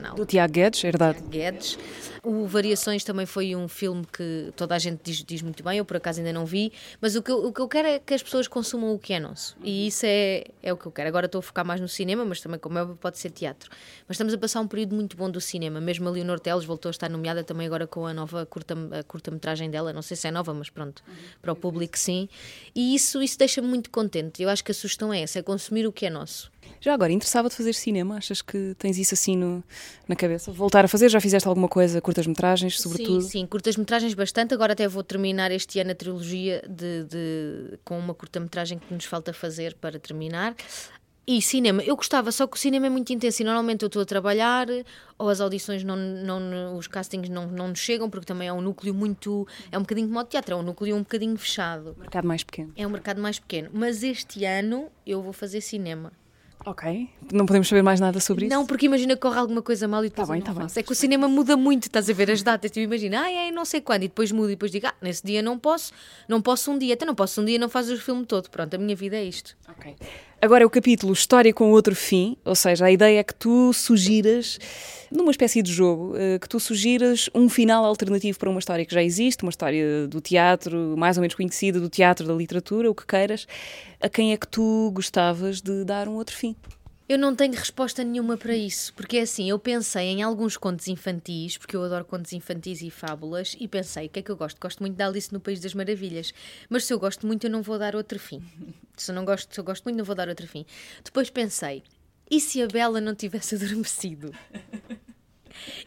[0.00, 0.14] não.
[0.14, 1.18] Do Tiago Guedes, é verdade.
[1.18, 1.78] Tiago Guedes.
[2.22, 5.84] O Variações também foi um filme que toda a gente diz, diz muito bem, eu
[5.84, 8.12] por acaso ainda não vi, mas o que, eu, o que eu quero é que
[8.12, 9.56] as pessoas consumam o que é nosso.
[9.62, 11.08] E isso é, é o que eu quero.
[11.08, 13.70] Agora estou a focar mais no cinema, mas também, como é, pode ser teatro.
[14.06, 15.80] Mas estamos a passar um período muito bom do cinema.
[15.80, 19.30] Mesmo a Leonor Teles voltou a estar nomeada também agora com a nova curta-metragem curta
[19.70, 19.92] dela.
[19.92, 21.02] Não sei se é nova, mas pronto,
[21.40, 22.28] para o público sim.
[22.74, 24.42] E isso, isso deixa-me muito contente.
[24.42, 26.50] Eu acho que a sugestão é essa, é consumir o que é nosso.
[26.80, 28.16] Já agora, interessava-te fazer cinema?
[28.16, 29.62] Achas que tens isso assim no,
[30.06, 30.52] na cabeça?
[30.52, 31.08] Voltar a fazer?
[31.08, 32.00] Já fizeste alguma coisa?
[32.00, 33.22] Curtas-metragens, sobretudo?
[33.22, 34.54] Sim, sim, curtas-metragens bastante.
[34.54, 39.04] Agora até vou terminar este ano a trilogia de, de com uma curta-metragem que nos
[39.04, 40.54] falta fazer para terminar.
[41.30, 44.00] E cinema, eu gostava, só que o cinema é muito intenso e normalmente eu estou
[44.00, 44.66] a trabalhar
[45.18, 48.62] ou as audições, não, não, os castings não, não nos chegam porque também é um
[48.62, 49.46] núcleo muito.
[49.70, 51.94] É um bocadinho como o teatro, é um núcleo um bocadinho fechado.
[51.98, 52.72] Mercado mais pequeno.
[52.74, 53.68] É um mercado mais pequeno.
[53.74, 56.12] Mas este ano eu vou fazer cinema.
[56.68, 57.08] Ok.
[57.32, 58.54] Não podemos saber mais nada sobre isso?
[58.54, 60.68] Não, porque imagina que corre alguma coisa mal e depois Tá bem, não tá bem.
[60.76, 62.70] É que o cinema muda muito, estás a ver as datas.
[62.70, 65.24] Tu imagina, ah, é não sei quando, e depois muda, e depois digo, ah, nesse
[65.24, 65.94] dia não posso,
[66.28, 68.50] não posso um dia, até não posso um dia, não faz o filme todo.
[68.50, 69.56] Pronto, a minha vida é isto.
[69.66, 69.96] Ok.
[70.40, 73.72] Agora é o capítulo História com outro fim, ou seja, a ideia é que tu
[73.72, 74.56] sugiras,
[75.10, 78.94] numa espécie de jogo, eh, que tu sugiras um final alternativo para uma história que
[78.94, 82.94] já existe, uma história do teatro, mais ou menos conhecida, do teatro, da literatura, o
[82.94, 83.48] que queiras.
[84.00, 86.54] A quem é que tu gostavas de dar um outro fim?
[87.08, 90.88] Eu não tenho resposta nenhuma para isso, porque é assim, eu pensei em alguns contos
[90.88, 94.36] infantis, porque eu adoro contos infantis e fábulas, e pensei, o que é que eu
[94.36, 94.60] gosto?
[94.60, 96.34] Gosto muito da Alice no País das Maravilhas,
[96.68, 98.42] mas se eu gosto muito eu não vou dar outro fim.
[98.94, 100.66] Se eu não gosto, se eu gosto muito não vou dar outro fim.
[101.02, 101.82] Depois pensei,
[102.30, 104.30] e se a Bela não tivesse adormecido?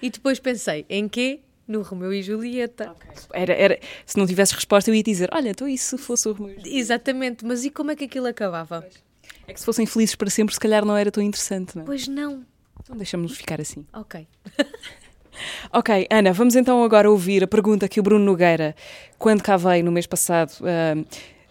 [0.02, 1.42] E depois pensei, em quê?
[1.68, 2.96] No Romeu e Julieta.
[3.32, 6.54] Era, era, se não tivesse resposta, eu ia dizer: Olha, então se fosse o Romeu?
[6.54, 6.78] e Julieta?
[6.78, 8.86] Exatamente, mas e como é que aquilo acabava?
[9.52, 11.86] É que se fossem felizes para sempre, se calhar não era tão interessante, não é?
[11.86, 12.44] Pois não.
[12.82, 13.86] Então deixamos-nos ficar assim.
[13.94, 14.26] Ok.
[15.72, 18.76] Ok, Ana, vamos então agora ouvir a pergunta que o Bruno Nogueira,
[19.18, 21.02] quando cá veio no mês passado, ah,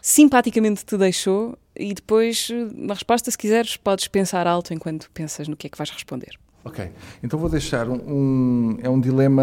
[0.02, 5.56] simpaticamente te deixou e depois, na resposta, se quiseres, podes pensar alto enquanto pensas no
[5.56, 6.38] que é que vais responder.
[6.62, 6.90] Ok,
[7.22, 9.42] então vou deixar um, um- é um dilema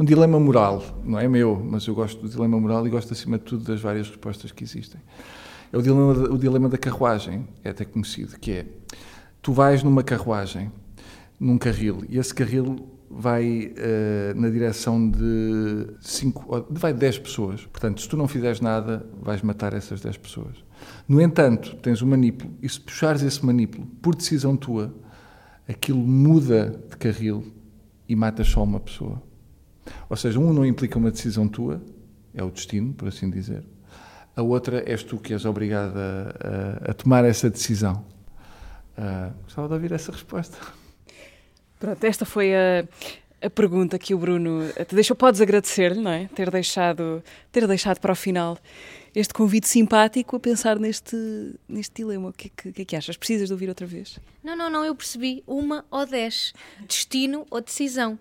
[0.00, 3.38] um dilema moral, não é meu, mas eu gosto do dilema moral e gosto acima
[3.38, 5.00] de tudo das várias respostas que existem.
[5.72, 8.66] É o dilema, o dilema da carruagem, é até conhecido, que é
[9.42, 10.70] tu vais numa carruagem,
[11.38, 17.18] num carril, e esse carril vai eh, na direção de cinco, ou- vai de 10
[17.18, 17.64] pessoas.
[17.66, 20.56] Portanto, se tu não fizeres nada, vais matar essas 10 pessoas.
[21.08, 24.94] No entanto, tens um manipulo, e se puxares esse manipulo por decisão tua,
[25.66, 27.44] aquilo muda de carril
[28.08, 29.22] e matas só uma pessoa.
[30.10, 31.82] Ou seja, um não implica uma decisão tua,
[32.34, 33.64] é o destino, por assim dizer.
[34.38, 36.32] A outra és tu que és obrigada
[36.86, 38.04] a, a tomar essa decisão.
[38.96, 40.56] Ah, gostava de ouvir essa resposta.
[41.80, 42.86] Pronto, esta foi a,
[43.42, 45.16] a pergunta que o Bruno te deixou.
[45.16, 46.28] Podes agradecer-lhe, não é?
[46.36, 47.20] Ter deixado,
[47.50, 48.56] ter deixado para o final
[49.12, 51.16] este convite simpático a pensar neste,
[51.68, 52.28] neste dilema.
[52.28, 53.16] O que é que, o que é que achas?
[53.16, 54.20] Precisas de ouvir outra vez?
[54.44, 55.42] Não, não, não, eu percebi.
[55.48, 56.52] Uma ou dez.
[56.86, 58.16] Destino ou decisão.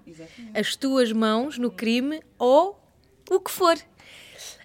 [0.56, 2.80] As tuas mãos no crime ou
[3.30, 3.78] o que for.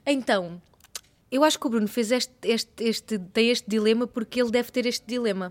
[0.07, 0.63] Então,
[1.33, 4.71] eu acho que o Bruno fez este, este, este, tem este dilema porque ele deve
[4.71, 5.51] ter este dilema.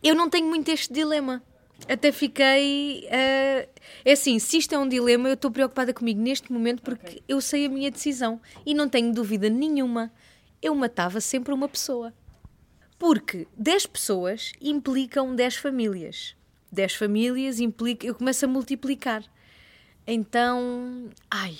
[0.00, 1.42] Eu não tenho muito este dilema.
[1.88, 3.04] Até fiquei.
[3.10, 3.68] eh,
[4.04, 7.40] é assim, se isto é um dilema, eu estou preocupada comigo neste momento porque eu
[7.40, 10.12] sei a minha decisão e não tenho dúvida nenhuma.
[10.62, 12.14] Eu matava sempre uma pessoa.
[13.00, 16.36] Porque 10 pessoas implicam 10 famílias.
[16.70, 18.06] 10 famílias implica.
[18.06, 19.24] Eu começo a multiplicar.
[20.06, 21.10] Então.
[21.28, 21.56] Ai.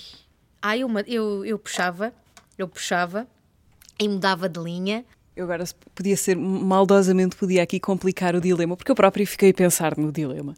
[0.61, 2.13] Ai, eu, eu, eu puxava.
[2.59, 3.25] Eu puxava.
[3.97, 5.05] E mudava de linha.
[5.35, 5.63] Eu agora
[5.95, 10.11] podia ser, maldosamente podia aqui complicar o dilema, porque eu próprio fiquei a pensar no
[10.11, 10.55] dilema.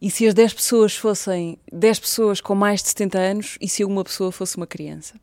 [0.00, 3.84] E se as 10 pessoas fossem 10 pessoas com mais de 70 anos e se
[3.84, 5.18] uma pessoa fosse uma criança?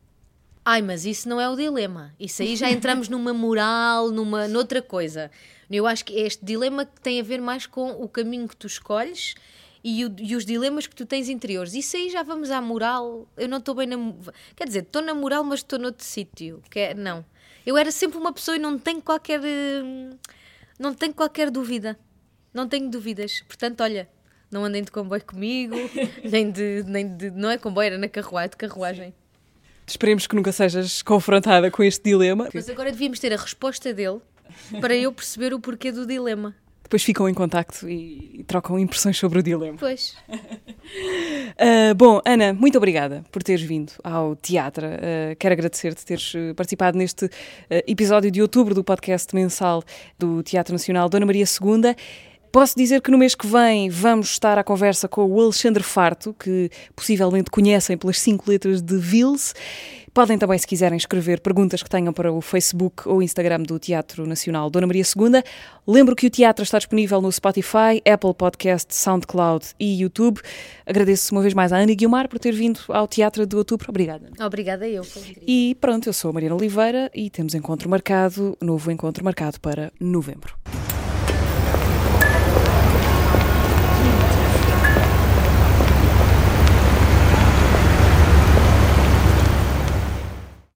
[0.65, 2.13] Ai, mas isso não é o dilema.
[2.19, 5.31] Isso aí já entramos numa moral, numa noutra coisa.
[5.71, 8.55] Eu acho que é este dilema que tem a ver mais com o caminho que
[8.55, 9.35] tu escolhes
[9.83, 11.73] e, o- e os dilemas que tu tens interiores.
[11.73, 13.27] Isso aí já vamos à moral.
[13.35, 13.97] Eu não estou bem na.
[14.55, 16.61] Quer dizer, estou na moral, mas estou noutro sítio.
[16.69, 17.25] Que é, não.
[17.65, 19.39] Eu era sempre uma pessoa e não tenho qualquer.
[19.41, 20.11] hum,
[20.79, 21.97] Não tenho qualquer dúvida.
[22.53, 23.41] Não tenho dúvidas.
[23.47, 24.07] Portanto, olha,
[24.51, 25.75] não andem de comboio comigo,
[26.29, 26.83] nem de.
[26.87, 29.13] Nem de não é comboio, era na carruagem, de carruagem.
[29.85, 32.47] Esperemos que nunca sejas confrontada com este dilema.
[32.53, 34.21] Mas agora devíamos ter a resposta dele
[34.79, 36.55] para eu perceber o porquê do dilema.
[36.83, 39.77] Depois ficam em contacto e, e trocam impressões sobre o dilema.
[39.77, 40.15] Pois.
[41.57, 44.85] Ah, bom, Ana, muito obrigada por teres vindo ao teatro.
[44.85, 47.29] Ah, quero agradecer-te teres eh, participado neste
[47.69, 49.83] eh, episódio de outubro do podcast mensal
[50.17, 51.95] do Teatro Nacional Dona Maria II.
[52.53, 56.35] Posso dizer que no mês que vem vamos estar à conversa com o Alexandre Farto,
[56.37, 59.55] que possivelmente conhecem pelas cinco letras de Vils.
[60.13, 64.27] Podem também, se quiserem, escrever perguntas que tenham para o Facebook ou Instagram do Teatro
[64.27, 65.41] Nacional Dona Maria II.
[65.87, 70.39] Lembro que o teatro está disponível no Spotify, Apple Podcast, SoundCloud e YouTube.
[70.85, 73.87] Agradeço uma vez mais à Ana Guilmar por ter vindo ao Teatro de Outubro.
[73.89, 74.27] Obrigada.
[74.27, 74.45] Ana.
[74.45, 75.03] Obrigada eu.
[75.47, 79.91] E pronto, eu sou a Mariana Oliveira e temos encontro marcado, novo encontro marcado para
[79.99, 80.55] novembro.